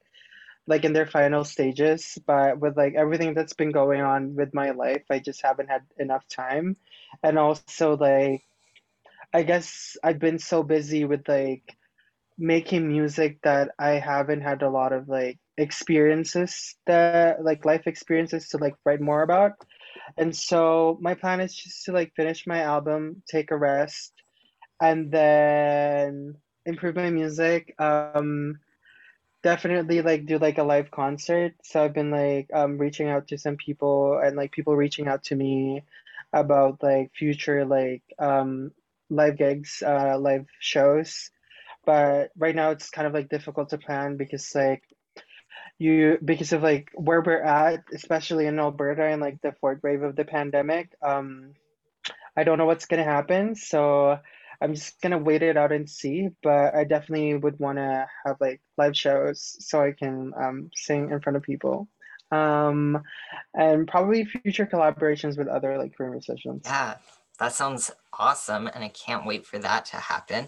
like 0.67 0.85
in 0.85 0.93
their 0.93 1.07
final 1.07 1.43
stages. 1.45 2.17
But 2.27 2.59
with 2.59 2.77
like 2.77 2.95
everything 2.95 3.33
that's 3.33 3.53
been 3.53 3.71
going 3.71 4.01
on 4.01 4.35
with 4.35 4.53
my 4.53 4.71
life, 4.71 5.03
I 5.11 5.19
just 5.19 5.41
haven't 5.43 5.69
had 5.69 5.83
enough 5.97 6.27
time. 6.27 6.77
And 7.23 7.39
also 7.39 7.83
like, 7.85 8.31
I 9.33 9.43
guess 9.43 9.97
I've 10.03 10.19
been 10.19 10.39
so 10.39 10.63
busy 10.63 11.05
with 11.05 11.27
like 11.27 11.75
making 12.37 12.87
music 12.87 13.39
that 13.43 13.71
I 13.79 13.91
haven't 13.91 14.41
had 14.41 14.61
a 14.63 14.69
lot 14.69 14.93
of 14.93 15.07
like 15.09 15.39
experiences 15.57 16.75
that 16.87 17.43
like 17.43 17.65
life 17.65 17.87
experiences 17.87 18.49
to 18.49 18.57
like 18.57 18.75
write 18.85 19.01
more 19.01 19.23
about. 19.23 19.53
And 20.17 20.35
so 20.35 20.97
my 21.01 21.15
plan 21.15 21.41
is 21.41 21.55
just 21.55 21.85
to 21.85 21.91
like 21.91 22.13
finish 22.15 22.45
my 22.47 22.61
album, 22.61 23.23
take 23.29 23.51
a 23.51 23.57
rest, 23.57 24.13
and 24.81 25.11
then 25.11 26.35
improve 26.65 26.95
my 26.95 27.09
music. 27.09 27.73
Um, 27.79 28.59
definitely 29.47 30.01
like 30.01 30.25
do 30.25 30.37
like 30.37 30.57
a 30.57 30.63
live 30.63 30.91
concert. 30.91 31.53
So 31.63 31.81
I've 31.81 31.93
been 31.93 32.11
like 32.11 32.49
um 32.53 32.77
reaching 32.77 33.07
out 33.07 33.29
to 33.29 33.37
some 33.37 33.55
people 33.55 34.19
and 34.21 34.35
like 34.35 34.51
people 34.51 34.75
reaching 34.75 35.07
out 35.07 35.23
to 35.25 35.35
me 35.35 35.83
about 36.33 36.83
like 36.83 37.15
future 37.15 37.63
like 37.63 38.03
um 38.19 38.71
live 39.09 39.37
gigs, 39.37 39.81
uh 39.85 40.17
live 40.19 40.47
shows. 40.59 41.31
But 41.85 42.31
right 42.37 42.55
now 42.55 42.71
it's 42.71 42.89
kind 42.89 43.07
of 43.07 43.13
like 43.13 43.29
difficult 43.29 43.69
to 43.69 43.77
plan 43.77 44.17
because 44.17 44.53
like 44.53 44.83
you 45.79 46.17
because 46.31 46.51
of 46.51 46.61
like 46.61 46.91
where 46.95 47.21
we're 47.21 47.41
at, 47.41 47.85
especially 47.93 48.47
in 48.47 48.59
Alberta 48.59 49.05
and 49.05 49.21
like 49.21 49.39
the 49.41 49.55
fourth 49.61 49.81
wave 49.81 50.03
of 50.03 50.17
the 50.17 50.25
pandemic. 50.25 50.91
Um, 51.01 51.53
I 52.35 52.43
don't 52.43 52.57
know 52.57 52.65
what's 52.65 52.87
gonna 52.91 53.11
happen, 53.17 53.55
so 53.55 54.19
I'm 54.61 54.73
just 54.73 54.99
gonna 55.01 55.17
wait 55.17 55.43
it 55.43 55.57
out 55.57 55.71
and 55.71 55.89
see. 55.89 56.29
But 56.43 56.75
I 56.75 56.83
definitely 56.83 57.35
would 57.35 57.59
want 57.59 57.77
to 57.77 58.07
have 58.25 58.37
like 58.39 58.61
live 58.77 58.95
shows 58.95 59.57
so 59.59 59.81
I 59.81 59.91
can 59.91 60.33
um, 60.39 60.69
sing 60.75 61.11
in 61.11 61.19
front 61.21 61.37
of 61.37 61.43
people, 61.43 61.87
um, 62.31 63.01
and 63.53 63.87
probably 63.87 64.25
future 64.25 64.65
collaborations 64.65 65.37
with 65.37 65.47
other 65.47 65.77
like 65.77 65.95
queer 65.95 66.09
musicians. 66.11 66.63
Yeah, 66.65 66.95
that 67.39 67.53
sounds 67.53 67.91
awesome, 68.17 68.67
and 68.67 68.83
I 68.83 68.89
can't 68.89 69.25
wait 69.25 69.45
for 69.45 69.59
that 69.59 69.85
to 69.85 69.97
happen. 69.97 70.47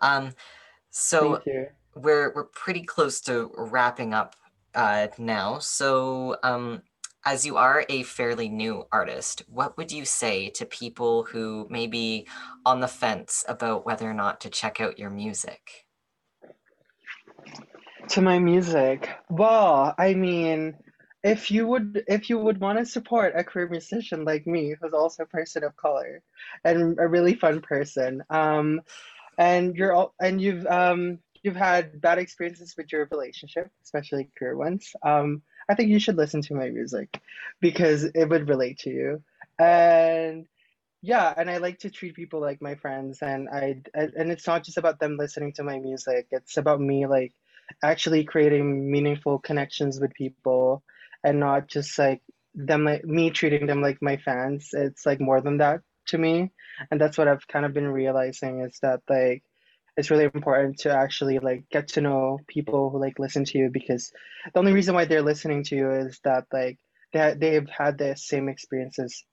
Um, 0.00 0.34
so 0.90 1.40
we're 1.94 2.32
we're 2.34 2.44
pretty 2.44 2.82
close 2.82 3.20
to 3.22 3.50
wrapping 3.56 4.14
up 4.14 4.36
uh, 4.74 5.08
now. 5.18 5.58
So, 5.58 6.36
um, 6.42 6.82
as 7.24 7.44
you 7.44 7.56
are 7.56 7.84
a 7.88 8.02
fairly 8.02 8.48
new 8.48 8.84
artist, 8.90 9.42
what 9.48 9.76
would 9.76 9.92
you 9.92 10.04
say 10.04 10.48
to 10.50 10.64
people 10.64 11.24
who 11.24 11.66
may 11.70 11.86
be 11.86 12.26
on 12.64 12.80
the 12.80 12.88
fence 12.88 13.44
about 13.48 13.84
whether 13.84 14.08
or 14.08 14.14
not 14.14 14.40
to 14.40 14.50
check 14.50 14.80
out 14.80 14.98
your 14.98 15.10
music? 15.10 15.86
To 18.08 18.22
my 18.22 18.38
music, 18.38 19.08
well, 19.28 19.94
I 19.98 20.14
mean, 20.14 20.74
if 21.22 21.50
you 21.50 21.66
would 21.66 22.02
if 22.08 22.30
you 22.30 22.38
would 22.38 22.58
want 22.58 22.78
to 22.78 22.86
support 22.86 23.34
a 23.36 23.44
queer 23.44 23.68
musician 23.68 24.24
like 24.24 24.46
me, 24.46 24.74
who's 24.80 24.94
also 24.94 25.24
a 25.24 25.26
person 25.26 25.64
of 25.64 25.76
color 25.76 26.22
and 26.64 26.98
a 26.98 27.06
really 27.06 27.34
fun 27.34 27.60
person, 27.60 28.22
um, 28.30 28.80
and 29.36 29.76
you're 29.76 29.92
all 29.92 30.14
and 30.20 30.40
you've 30.40 30.66
um 30.66 31.18
you've 31.42 31.56
had 31.56 32.00
bad 32.00 32.18
experiences 32.18 32.74
with 32.76 32.90
your 32.90 33.06
relationship, 33.10 33.70
especially 33.82 34.30
queer 34.36 34.56
ones, 34.56 34.92
um, 35.02 35.42
I 35.70 35.74
think 35.74 35.90
you 35.90 36.00
should 36.00 36.16
listen 36.16 36.42
to 36.42 36.54
my 36.54 36.70
music 36.70 37.20
because 37.60 38.04
it 38.04 38.26
would 38.28 38.48
relate 38.48 38.80
to 38.80 38.90
you. 38.90 39.22
And 39.58 40.46
yeah, 41.02 41.32
and 41.36 41.50
I 41.50 41.58
like 41.58 41.80
to 41.80 41.90
treat 41.90 42.14
people 42.16 42.40
like 42.40 42.60
my 42.60 42.74
friends, 42.74 43.22
and 43.22 43.48
I 43.48 43.82
and 43.94 44.32
it's 44.32 44.46
not 44.46 44.64
just 44.64 44.78
about 44.78 45.00
them 45.00 45.16
listening 45.16 45.52
to 45.54 45.64
my 45.64 45.78
music. 45.78 46.26
It's 46.32 46.56
about 46.58 46.80
me 46.80 47.06
like 47.06 47.32
actually 47.82 48.24
creating 48.24 48.90
meaningful 48.90 49.38
connections 49.38 50.00
with 50.00 50.12
people, 50.14 50.82
and 51.24 51.40
not 51.40 51.68
just 51.68 51.98
like 51.98 52.22
them 52.54 52.84
like 52.84 53.04
me 53.04 53.30
treating 53.30 53.66
them 53.66 53.80
like 53.82 54.02
my 54.02 54.16
fans. 54.18 54.70
It's 54.74 55.06
like 55.06 55.20
more 55.20 55.40
than 55.40 55.58
that 55.58 55.82
to 56.08 56.18
me, 56.18 56.52
and 56.90 57.00
that's 57.00 57.16
what 57.16 57.28
I've 57.28 57.46
kind 57.48 57.64
of 57.64 57.72
been 57.74 57.88
realizing 57.88 58.60
is 58.62 58.78
that 58.82 59.02
like 59.08 59.44
it's 59.96 60.10
really 60.10 60.24
important 60.24 60.78
to 60.78 60.92
actually 60.92 61.38
like 61.38 61.68
get 61.70 61.88
to 61.88 62.00
know 62.00 62.38
people 62.46 62.90
who 62.90 63.00
like 63.00 63.18
listen 63.18 63.44
to 63.44 63.58
you 63.58 63.70
because 63.70 64.12
the 64.52 64.58
only 64.58 64.72
reason 64.72 64.94
why 64.94 65.04
they're 65.04 65.22
listening 65.22 65.64
to 65.64 65.76
you 65.76 65.90
is 65.90 66.20
that 66.24 66.46
like 66.52 66.78
they 67.12 67.34
they've 67.38 67.68
had 67.68 67.98
the 67.98 68.14
same 68.16 68.48
experiences 68.48 69.24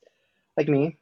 like 0.56 0.68
me. 0.68 0.98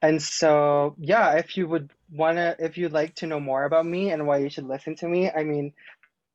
And 0.00 0.22
so 0.22 0.94
yeah 0.98 1.32
if 1.32 1.56
you 1.56 1.66
would 1.66 1.90
want 2.10 2.36
to 2.36 2.56
if 2.58 2.76
you'd 2.76 2.92
like 2.92 3.14
to 3.16 3.26
know 3.26 3.40
more 3.40 3.64
about 3.64 3.86
me 3.86 4.10
and 4.10 4.26
why 4.26 4.38
you 4.38 4.50
should 4.50 4.66
listen 4.66 4.94
to 4.96 5.08
me 5.08 5.30
i 5.30 5.42
mean 5.44 5.72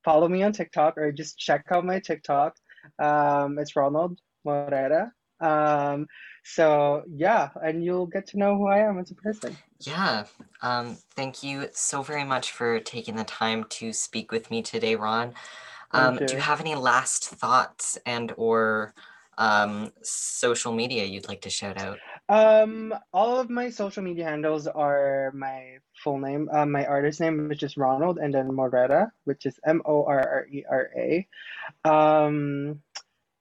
follow 0.04 0.28
me 0.28 0.42
on 0.42 0.52
tiktok 0.52 0.98
or 0.98 1.12
just 1.12 1.38
check 1.38 1.66
out 1.72 1.86
my 1.86 2.00
tiktok. 2.00 2.56
Um, 2.98 3.60
it's 3.60 3.76
ronald 3.76 4.20
morera 4.44 5.12
um, 5.40 6.08
so 6.54 7.04
yeah, 7.10 7.50
and 7.62 7.84
you'll 7.84 8.08
get 8.08 8.28
to 8.28 8.38
know 8.38 8.58
who 8.58 8.68
I 8.68 8.80
am 8.80 8.98
as 9.00 9.12
a 9.12 9.16
person. 9.16 9.58
Yeah. 9.82 10.26
Um, 10.62 10.98
thank 11.16 11.44
you 11.44 11.68
so 11.74 12.02
very 12.02 12.24
much 12.24 12.52
for 12.52 12.80
taking 12.80 13.16
the 13.16 13.26
time 13.26 13.66
to 13.72 13.92
speak 13.92 14.32
with 14.32 14.50
me 14.50 14.62
today, 14.62 14.96
Ron. 14.96 15.34
Um, 15.92 16.18
do 16.18 16.34
you 16.34 16.40
have 16.40 16.60
any 16.60 16.76
last 16.76 17.28
thoughts 17.28 17.98
and 18.06 18.34
or 18.38 18.94
um, 19.38 19.92
social 20.02 20.74
media 20.74 21.06
you'd 21.06 21.28
like 21.28 21.42
to 21.42 21.50
shout 21.50 21.80
out? 21.80 22.00
Um, 22.30 22.94
all 23.14 23.40
of 23.40 23.50
my 23.50 23.70
social 23.70 24.04
media 24.04 24.26
handles 24.26 24.68
are 24.68 25.32
my 25.34 25.78
full 26.04 26.18
name, 26.18 26.50
uh, 26.52 26.66
my 26.66 26.86
artist 26.86 27.20
name, 27.20 27.48
which 27.48 27.64
is 27.64 27.78
Ronald, 27.78 28.18
and 28.18 28.34
then 28.34 28.50
Morera, 28.50 29.12
which 29.26 29.46
is 29.46 29.60
M 29.66 29.82
O 29.86 30.06
R 30.06 30.20
R 30.20 30.48
E 30.52 30.64
R 30.70 30.90
A. 30.96 31.28
Um, 31.88 32.82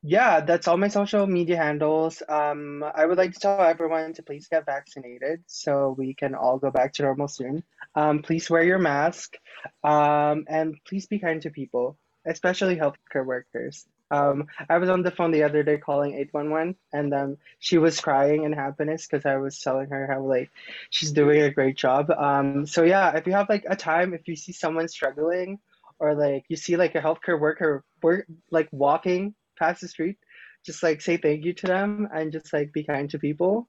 yeah, 0.07 0.41
that's 0.41 0.69
all 0.69 0.77
my 0.77 0.87
social 0.87 1.27
media 1.27 1.57
handles. 1.57 2.23
Um, 2.29 2.85
I 2.95 3.05
would 3.05 3.19
like 3.19 3.33
to 3.33 3.41
tell 3.41 3.61
everyone 3.61 4.13
to 4.15 4.23
please 4.23 4.47
get 4.47 4.65
vaccinated 4.65 5.43
so 5.47 5.97
we 5.99 6.15
can 6.15 6.37
all 6.37 6.59
go 6.59 6.71
back 6.71 6.93
to 6.95 7.03
normal 7.03 7.27
soon. 7.27 7.65
Um, 7.97 8.23
please 8.23 8.49
wear 8.49 8.63
your 8.63 8.79
mask. 8.79 9.37
Um, 9.83 10.45
and 10.49 10.77
please 10.87 11.07
be 11.07 11.19
kind 11.19 11.43
to 11.43 11.51
people, 11.51 11.99
especially 12.25 12.77
healthcare 12.77 13.27
workers. 13.27 13.85
Um, 14.13 14.47
I 14.69 14.79
was 14.79 14.89
on 14.89 15.03
the 15.03 15.11
phone 15.11 15.33
the 15.33 15.43
other 15.43 15.65
day 15.65 15.79
calling 15.79 16.15
811 16.15 16.77
and 16.93 17.13
um, 17.13 17.37
she 17.59 17.79
was 17.79 18.01
crying 18.01 18.45
in 18.45 18.53
happiness 18.53 19.09
because 19.09 19.27
I 19.27 19.39
was 19.39 19.59
telling 19.59 19.89
her 19.91 20.07
how 20.07 20.23
like 20.23 20.51
she's 20.91 21.11
doing 21.11 21.43
a 21.43 21.51
great 21.51 21.77
job. 21.77 22.13
Um, 22.13 22.65
so 22.67 22.85
yeah, 22.85 23.17
if 23.17 23.27
you 23.27 23.33
have 23.33 23.49
like 23.49 23.65
a 23.69 23.75
time, 23.75 24.15
if 24.15 24.29
you 24.29 24.37
see 24.37 24.53
someone 24.53 24.87
struggling 24.87 25.59
or 25.99 26.15
like 26.15 26.45
you 26.49 26.55
see 26.57 26.77
like 26.77 26.95
a 26.95 27.01
healthcare 27.01 27.41
worker 27.41 27.83
work 28.03 28.29
like 28.53 28.69
walking 28.71 29.35
past 29.57 29.81
the 29.81 29.89
street, 29.89 30.19
just 30.65 30.83
like 30.83 31.01
say 31.01 31.17
thank 31.17 31.45
you 31.45 31.53
to 31.55 31.67
them 31.67 32.09
and 32.15 32.33
just 32.33 32.53
like 32.53 32.73
be 32.73 32.85
kind 32.85 33.11
to 33.11 33.19
people. 33.19 33.69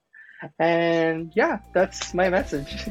And 0.60 1.32
yeah, 1.36 1.60
that's 1.74 2.14
my 2.14 2.30
message. 2.30 2.88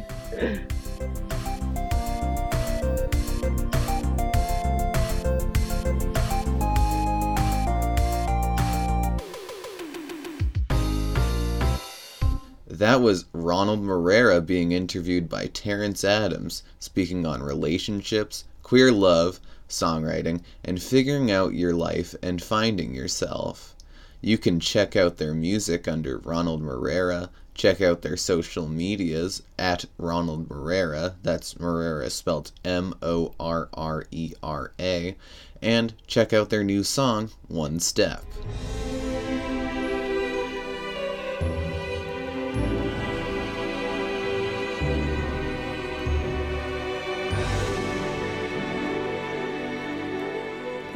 That 12.68 13.00
was 13.00 13.24
Ronald 13.32 13.82
Morrera 13.82 14.44
being 14.44 14.72
interviewed 14.72 15.30
by 15.30 15.46
Terrence 15.46 16.04
Adams, 16.04 16.62
speaking 16.78 17.24
on 17.24 17.42
relationships, 17.42 18.44
queer 18.66 18.90
love, 18.90 19.38
songwriting, 19.68 20.40
and 20.64 20.82
figuring 20.82 21.30
out 21.30 21.54
your 21.54 21.72
life 21.72 22.16
and 22.20 22.42
finding 22.42 22.92
yourself. 22.92 23.76
You 24.20 24.38
can 24.38 24.58
check 24.58 24.96
out 24.96 25.18
their 25.18 25.34
music 25.34 25.86
under 25.86 26.18
Ronald 26.18 26.62
Morrera, 26.62 27.28
check 27.54 27.80
out 27.80 28.02
their 28.02 28.16
social 28.16 28.66
medias 28.66 29.40
at 29.56 29.84
Ronald 29.98 30.48
Morrera, 30.48 31.14
that's 31.22 31.54
Morrera 31.54 32.10
spelled 32.10 32.50
M 32.64 32.92
O 33.02 33.34
R 33.38 33.68
R 33.72 34.04
E 34.10 34.32
R 34.42 34.72
A, 34.80 35.14
and 35.62 35.94
check 36.08 36.32
out 36.32 36.50
their 36.50 36.64
new 36.64 36.82
song, 36.82 37.30
One 37.46 37.78
Step. 37.78 38.24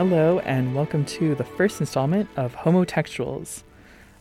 Hello, 0.00 0.38
and 0.38 0.74
welcome 0.74 1.04
to 1.04 1.34
the 1.34 1.44
first 1.44 1.78
installment 1.78 2.30
of 2.34 2.56
Homotextuals. 2.56 3.64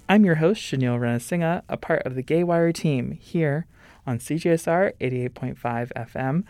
I'm 0.10 0.26
your 0.26 0.36
host, 0.36 0.62
Shanil 0.62 1.00
Ranasinghe, 1.00 1.62
a 1.70 1.78
part 1.78 2.02
of 2.06 2.16
the 2.16 2.22
Gay 2.22 2.44
Wire 2.44 2.74
team 2.74 3.12
here 3.12 3.66
on 4.06 4.20
CJSR 4.20 4.92
88.5 5.00 5.56
FM 5.94 6.44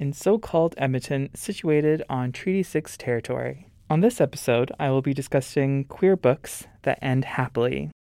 in 0.00 0.12
so 0.12 0.36
called 0.36 0.74
Edmonton, 0.78 1.30
situated 1.32 2.02
on 2.08 2.32
Treaty 2.32 2.64
6 2.64 2.96
territory. 2.96 3.68
On 3.88 4.00
this 4.00 4.20
episode, 4.20 4.72
I 4.80 4.90
will 4.90 5.00
be 5.00 5.14
discussing 5.14 5.84
queer 5.84 6.16
books 6.16 6.66
that 6.82 6.98
end 7.00 7.24
happily. 7.24 7.92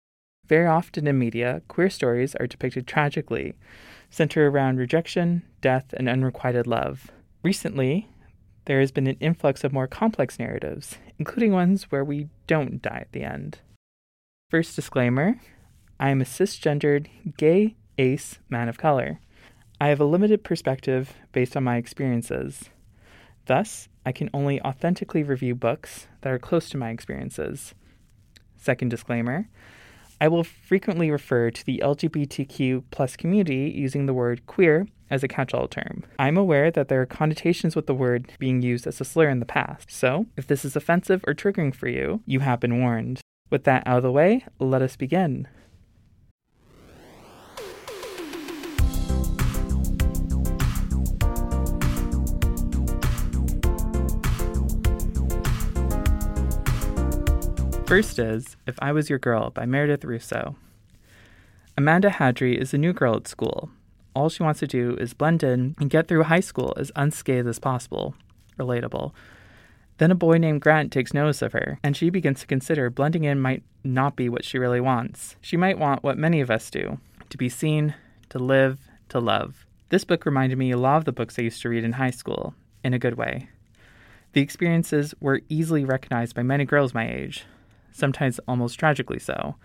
Very 0.46 0.66
often 0.66 1.06
in 1.06 1.18
media, 1.18 1.60
queer 1.68 1.90
stories 1.90 2.34
are 2.36 2.46
depicted 2.46 2.86
tragically, 2.86 3.52
center 4.08 4.48
around 4.48 4.78
rejection, 4.78 5.42
death, 5.60 5.92
and 5.92 6.08
unrequited 6.08 6.66
love. 6.66 7.10
Recently, 7.42 8.08
there 8.66 8.80
has 8.80 8.92
been 8.92 9.06
an 9.06 9.16
influx 9.20 9.64
of 9.64 9.72
more 9.72 9.86
complex 9.86 10.38
narratives, 10.38 10.98
including 11.18 11.52
ones 11.52 11.84
where 11.84 12.04
we 12.04 12.28
don't 12.46 12.82
die 12.82 12.98
at 13.00 13.12
the 13.12 13.22
end. 13.22 13.58
First 14.50 14.76
disclaimer 14.76 15.40
I 15.98 16.10
am 16.10 16.20
a 16.20 16.24
cisgendered, 16.24 17.08
gay, 17.36 17.76
ace 17.98 18.38
man 18.48 18.68
of 18.68 18.78
color. 18.78 19.20
I 19.80 19.88
have 19.88 20.00
a 20.00 20.04
limited 20.04 20.44
perspective 20.44 21.14
based 21.32 21.56
on 21.56 21.64
my 21.64 21.76
experiences. 21.76 22.70
Thus, 23.46 23.88
I 24.04 24.12
can 24.12 24.30
only 24.32 24.60
authentically 24.62 25.22
review 25.22 25.54
books 25.54 26.06
that 26.20 26.32
are 26.32 26.38
close 26.38 26.68
to 26.70 26.78
my 26.78 26.90
experiences. 26.90 27.74
Second 28.56 28.90
disclaimer 28.90 29.48
I 30.20 30.28
will 30.28 30.44
frequently 30.44 31.10
refer 31.10 31.50
to 31.50 31.64
the 31.64 31.80
LGBTQ 31.82 32.84
plus 32.90 33.16
community 33.16 33.72
using 33.74 34.04
the 34.04 34.12
word 34.12 34.44
queer 34.46 34.86
as 35.08 35.22
a 35.22 35.28
catch 35.28 35.54
all 35.54 35.66
term. 35.66 36.04
I'm 36.18 36.36
aware 36.36 36.70
that 36.70 36.88
there 36.88 37.00
are 37.00 37.06
connotations 37.06 37.74
with 37.74 37.86
the 37.86 37.94
word 37.94 38.30
being 38.38 38.60
used 38.60 38.86
as 38.86 39.00
a 39.00 39.04
slur 39.04 39.30
in 39.30 39.40
the 39.40 39.46
past, 39.46 39.90
so 39.90 40.26
if 40.36 40.46
this 40.46 40.64
is 40.64 40.76
offensive 40.76 41.24
or 41.26 41.34
triggering 41.34 41.74
for 41.74 41.88
you, 41.88 42.20
you 42.26 42.40
have 42.40 42.60
been 42.60 42.80
warned. 42.80 43.20
With 43.48 43.64
that 43.64 43.82
out 43.86 43.96
of 43.96 44.02
the 44.02 44.12
way, 44.12 44.44
let 44.58 44.82
us 44.82 44.94
begin. 44.94 45.48
First 57.90 58.20
is 58.20 58.56
If 58.68 58.76
I 58.80 58.92
Was 58.92 59.10
Your 59.10 59.18
Girl 59.18 59.50
by 59.50 59.66
Meredith 59.66 60.04
Russo. 60.04 60.54
Amanda 61.76 62.10
Hardy 62.10 62.56
is 62.56 62.72
a 62.72 62.78
new 62.78 62.92
girl 62.92 63.16
at 63.16 63.26
school 63.26 63.70
all 64.14 64.28
she 64.28 64.42
wants 64.42 64.60
to 64.60 64.66
do 64.66 64.96
is 65.00 65.14
blend 65.14 65.42
in 65.42 65.74
and 65.78 65.90
get 65.90 66.08
through 66.08 66.24
high 66.24 66.40
school 66.40 66.74
as 66.76 66.92
unscathed 66.96 67.48
as 67.48 67.58
possible. 67.58 68.14
Relatable. 68.58 69.12
Then 69.98 70.10
a 70.10 70.14
boy 70.14 70.38
named 70.38 70.60
Grant 70.60 70.92
takes 70.92 71.12
notice 71.12 71.42
of 71.42 71.52
her, 71.52 71.78
and 71.82 71.96
she 71.96 72.10
begins 72.10 72.40
to 72.40 72.46
consider 72.46 72.90
blending 72.90 73.24
in 73.24 73.40
might 73.40 73.62
not 73.84 74.16
be 74.16 74.28
what 74.28 74.44
she 74.44 74.58
really 74.58 74.80
wants. 74.80 75.36
She 75.40 75.56
might 75.56 75.78
want 75.78 76.02
what 76.02 76.18
many 76.18 76.40
of 76.40 76.50
us 76.50 76.70
do 76.70 76.98
to 77.28 77.38
be 77.38 77.48
seen, 77.48 77.94
to 78.28 78.38
live, 78.38 78.78
to 79.08 79.20
love. 79.20 79.66
This 79.90 80.04
book 80.04 80.24
reminded 80.24 80.58
me 80.58 80.70
a 80.70 80.78
lot 80.78 80.96
of 80.96 81.04
the 81.04 81.12
books 81.12 81.38
I 81.38 81.42
used 81.42 81.62
to 81.62 81.68
read 81.68 81.84
in 81.84 81.92
high 81.92 82.10
school, 82.10 82.54
in 82.82 82.94
a 82.94 82.98
good 82.98 83.14
way. 83.14 83.48
The 84.32 84.40
experiences 84.40 85.14
were 85.20 85.42
easily 85.48 85.84
recognized 85.84 86.34
by 86.34 86.42
many 86.42 86.64
girls 86.64 86.94
my 86.94 87.10
age, 87.10 87.44
sometimes 87.92 88.40
almost 88.48 88.78
tragically 88.78 89.18
so. 89.18 89.56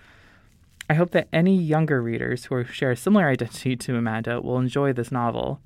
I 0.90 0.94
hope 0.94 1.12
that 1.12 1.28
any 1.34 1.58
younger 1.58 2.02
readers 2.02 2.46
who 2.46 2.64
share 2.66 2.92
a 2.92 2.96
similar 2.98 3.28
identity 3.28 3.76
to 3.76 3.98
Amanda 3.98 4.40
will 4.40 4.60
enjoy 4.60 4.94
this 4.94 5.12
novel. 5.12 5.60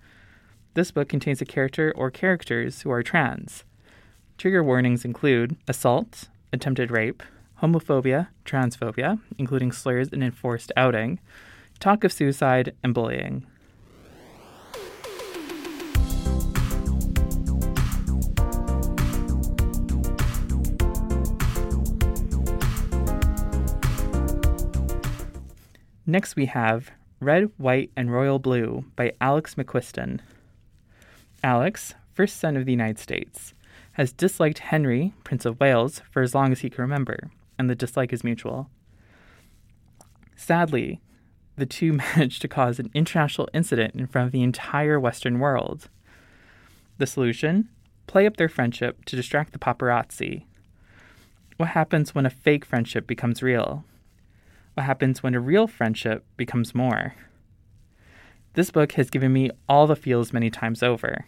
This 0.76 0.92
book 0.92 1.10
contains 1.10 1.42
a 1.42 1.46
character 1.46 1.92
or 1.96 2.10
characters 2.10 2.82
who 2.82 2.92
are 2.92 3.04
trans. 3.04 3.64
Trigger 4.38 4.64
warnings 4.64 5.04
include 5.04 5.58
assault, 5.68 6.30
attempted 6.54 6.92
rape, 6.92 7.22
homophobia, 7.62 8.30
transphobia, 8.46 9.20
including 9.38 9.72
slurs 9.72 10.10
and 10.14 10.24
enforced 10.24 10.72
outing, 10.78 11.20
talk 11.80 12.04
of 12.06 12.14
suicide, 12.14 12.74
and 12.84 12.94
bullying. 12.94 13.46
Next, 26.10 26.36
we 26.36 26.48
have 26.48 26.90
Red, 27.20 27.52
White, 27.58 27.92
and 27.96 28.12
Royal 28.12 28.40
Blue 28.40 28.84
by 28.96 29.14
Alex 29.22 29.54
McQuiston. 29.54 30.22
Alex, 31.44 31.94
first 32.16 32.38
son 32.38 32.58
of 32.58 32.66
the 32.66 32.72
United 32.72 32.98
States, 32.98 33.54
has 33.92 34.12
disliked 34.12 34.58
Henry, 34.58 35.14
Prince 35.24 35.46
of 35.46 35.60
Wales, 35.60 36.02
for 36.10 36.24
as 36.24 36.34
long 36.34 36.52
as 36.52 36.62
he 36.62 36.70
can 36.72 36.82
remember, 36.82 37.30
and 37.60 37.70
the 37.70 37.76
dislike 37.76 38.12
is 38.12 38.24
mutual. 38.24 38.72
Sadly, 40.36 41.00
the 41.58 41.68
two 41.68 41.94
managed 42.16 42.42
to 42.42 42.48
cause 42.48 42.80
an 42.80 42.90
international 42.96 43.48
incident 43.54 43.94
in 43.94 44.08
front 44.08 44.26
of 44.26 44.32
the 44.32 44.42
entire 44.42 45.00
Western 45.00 45.38
world. 45.38 45.90
The 46.98 47.06
solution? 47.06 47.70
Play 48.08 48.26
up 48.26 48.38
their 48.38 48.50
friendship 48.50 49.06
to 49.06 49.16
distract 49.16 49.54
the 49.54 49.60
paparazzi. 49.60 50.46
What 51.58 51.70
happens 51.70 52.16
when 52.16 52.26
a 52.26 52.32
fake 52.32 52.66
friendship 52.66 53.06
becomes 53.06 53.44
real? 53.44 53.86
What 54.80 54.86
happens 54.86 55.22
when 55.22 55.36
a 55.36 55.42
real 55.42 55.68
friendship 55.68 56.24
becomes 56.38 56.74
more. 56.74 57.14
This 58.54 58.72
book 58.72 58.94
has 58.94 59.10
given 59.10 59.34
me 59.34 59.52
all 59.68 59.88
the 59.88 59.96
feels 59.98 60.32
many 60.32 60.50
times 60.50 60.82
over, 60.82 61.26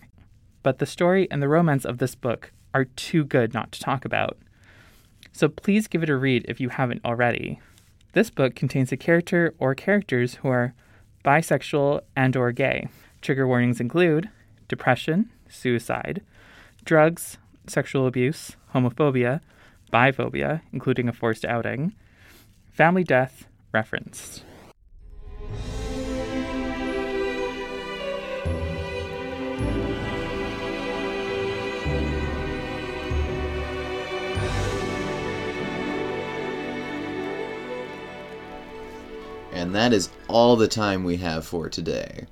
but 0.63 0.79
the 0.79 0.85
story 0.85 1.29
and 1.29 1.41
the 1.41 1.49
romance 1.49 1.83
of 1.83 1.97
this 1.97 2.15
book 2.15 2.53
are 2.73 2.85
too 2.85 3.25
good 3.25 3.53
not 3.53 3.73
to 3.73 3.81
talk 3.81 4.05
about. 4.05 4.37
So 5.33 5.49
please 5.49 5.89
give 5.89 6.01
it 6.01 6.09
a 6.09 6.15
read 6.15 6.45
if 6.47 6.61
you 6.61 6.69
haven't 6.69 7.03
already. 7.03 7.59
This 8.13 8.29
book 8.29 8.55
contains 8.55 8.93
a 8.93 8.97
character 8.97 9.53
or 9.59 9.75
characters 9.75 10.35
who 10.35 10.47
are 10.47 10.73
bisexual 11.25 11.99
and 12.15 12.37
or 12.37 12.53
gay. 12.53 12.87
Trigger 13.21 13.45
warnings 13.45 13.81
include 13.81 14.29
depression, 14.69 15.29
suicide, 15.49 16.21
drugs, 16.85 17.37
sexual 17.67 18.07
abuse, 18.07 18.55
homophobia, 18.73 19.41
biphobia, 19.91 20.61
including 20.71 21.09
a 21.09 21.13
forced 21.13 21.43
outing, 21.43 21.93
Family 22.71 23.03
death 23.03 23.47
referenced. 23.73 24.45
And 39.51 39.75
that 39.75 39.91
is 39.93 40.09
all 40.29 40.55
the 40.55 40.67
time 40.67 41.03
we 41.03 41.17
have 41.17 41.45
for 41.45 41.69
today. 41.69 42.25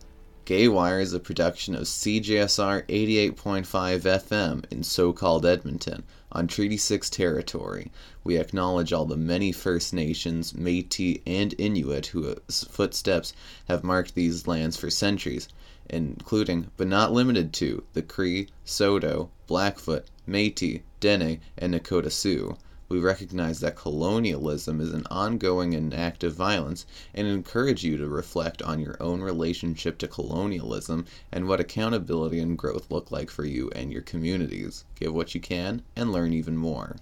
Gay 0.46 0.68
Wire 0.68 1.02
is 1.02 1.14
a 1.14 1.20
production 1.20 1.76
of 1.76 1.84
CJSR 1.84 2.88
88.5 2.88 3.66
FM 4.02 4.66
in 4.72 4.84
so 4.84 5.14
called 5.14 5.46
Edmonton 5.46 6.04
on 6.32 6.46
Treaty 6.48 6.78
6 6.78 7.10
territory. 7.10 7.92
We 8.24 8.38
acknowledge 8.38 8.94
all 8.94 9.06
the 9.06 9.18
many 9.18 9.52
First 9.52 9.94
Nations, 9.94 10.54
Metis, 10.54 11.18
and 11.26 11.56
Inuit 11.58 12.06
whose 12.08 12.66
footsteps 12.70 13.34
have 13.68 13.84
marked 13.84 14.14
these 14.14 14.46
lands 14.46 14.78
for 14.78 14.90
centuries, 14.90 15.48
including, 15.90 16.70
but 16.78 16.88
not 16.88 17.12
limited 17.12 17.52
to, 17.54 17.84
the 17.94 18.04
Cree, 18.04 18.48
Saulteaux, 18.64 19.32
Blackfoot, 19.48 20.06
Metis, 20.28 20.82
Dene, 21.00 21.40
and 21.58 21.74
Nakota 21.74 22.12
Sioux. 22.12 22.58
We 22.90 23.00
recognize 23.00 23.60
that 23.60 23.76
colonialism 23.76 24.82
is 24.82 24.94
an 24.94 25.06
ongoing 25.12 25.76
and 25.76 25.94
active 25.94 26.34
violence 26.34 26.88
and 27.14 27.28
encourage 27.28 27.84
you 27.84 27.98
to 27.98 28.08
reflect 28.08 28.64
on 28.64 28.80
your 28.80 28.98
own 29.00 29.22
relationship 29.22 30.00
to 30.00 30.08
colonialism 30.08 31.06
and 31.32 31.48
what 31.48 31.60
accountability 31.60 32.40
and 32.40 32.58
growth 32.58 32.90
look 32.90 33.12
like 33.12 33.30
for 33.30 33.46
you 33.46 33.70
and 33.76 33.92
your 33.92 34.02
communities. 34.02 34.86
Give 35.00 35.14
what 35.14 35.36
you 35.36 35.40
can 35.40 35.84
and 35.96 36.12
learn 36.12 36.34
even 36.34 36.58
more. 36.58 36.96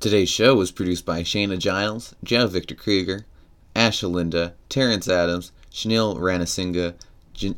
Today's 0.00 0.28
show 0.28 0.54
was 0.54 0.70
produced 0.70 1.06
by 1.06 1.22
Shayna 1.22 1.58
Giles, 1.58 2.14
Joe 2.22 2.46
Victor 2.46 2.74
Krieger, 2.74 3.24
Asha 3.74 4.10
Linda, 4.10 4.52
Terrence 4.68 5.08
Adams, 5.08 5.50
Shanil 5.72 6.18
Ranasinghe, 6.18 6.92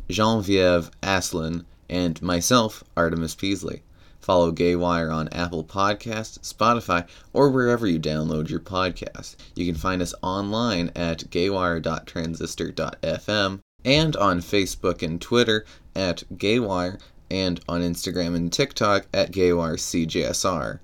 Genevieve 0.09 0.92
Aslan, 1.02 1.66
and 1.90 2.22
myself, 2.22 2.84
Artemis 2.96 3.34
Peasley. 3.34 3.82
Follow 4.29 4.53
Gaywire 4.53 5.11
on 5.11 5.26
Apple 5.29 5.64
Podcasts, 5.64 6.39
Spotify, 6.41 7.09
or 7.33 7.49
wherever 7.49 7.87
you 7.87 7.99
download 7.99 8.51
your 8.51 8.61
podcasts. 8.61 9.37
You 9.57 9.64
can 9.64 9.74
find 9.74 10.03
us 10.03 10.12
online 10.20 10.93
at 10.95 11.31
gaywire.transistor.fm 11.31 13.61
and 13.87 14.16
on 14.16 14.41
Facebook 14.41 15.03
and 15.03 15.18
Twitter 15.18 15.64
at 15.97 16.24
Gaywire 16.35 17.01
and 17.31 17.59
on 17.70 17.81
Instagram 17.81 18.37
and 18.37 18.53
TikTok 18.53 19.07
at 19.14 19.33
GaywireCJSR. 19.33 20.81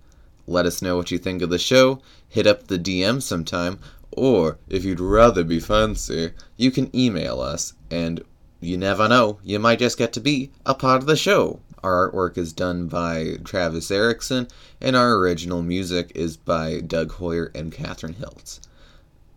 Let 0.47 0.64
us 0.64 0.80
know 0.80 0.97
what 0.97 1.11
you 1.11 1.18
think 1.18 1.42
of 1.42 1.51
the 1.51 1.59
show, 1.59 2.01
hit 2.26 2.47
up 2.47 2.68
the 2.68 2.78
DM 2.78 3.20
sometime, 3.20 3.78
or 4.12 4.57
if 4.70 4.86
you'd 4.86 5.01
rather 5.01 5.45
be 5.45 5.61
fancy, 5.61 6.30
you 6.57 6.70
can 6.70 6.90
email 6.97 7.42
us, 7.42 7.74
and 7.90 8.24
you 8.64 8.78
never 8.78 9.08
know, 9.08 9.38
you 9.42 9.58
might 9.58 9.78
just 9.78 9.98
get 9.98 10.12
to 10.14 10.20
be 10.20 10.50
a 10.64 10.74
part 10.74 11.02
of 11.02 11.06
the 11.06 11.16
show. 11.16 11.60
Our 11.82 12.10
artwork 12.10 12.38
is 12.38 12.54
done 12.54 12.88
by 12.88 13.36
Travis 13.44 13.90
Erickson, 13.90 14.48
and 14.80 14.96
our 14.96 15.16
original 15.16 15.62
music 15.62 16.12
is 16.14 16.38
by 16.38 16.80
Doug 16.80 17.12
Hoyer 17.12 17.52
and 17.54 17.70
Catherine 17.70 18.14
Hiltz. 18.14 18.60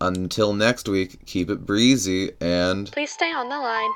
Until 0.00 0.54
next 0.54 0.88
week, 0.88 1.26
keep 1.26 1.50
it 1.50 1.66
breezy 1.66 2.32
and. 2.40 2.90
Please 2.90 3.10
stay 3.10 3.32
on 3.32 3.50
the 3.50 3.58
line. 3.58 3.90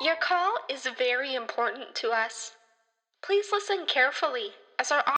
Your 0.00 0.16
call 0.20 0.54
is 0.68 0.86
very 0.96 1.34
important 1.34 1.94
to 1.96 2.10
us. 2.10 2.52
Please 3.20 3.46
listen 3.52 3.84
carefully 3.86 4.52
as 4.78 4.92
our 4.92 5.02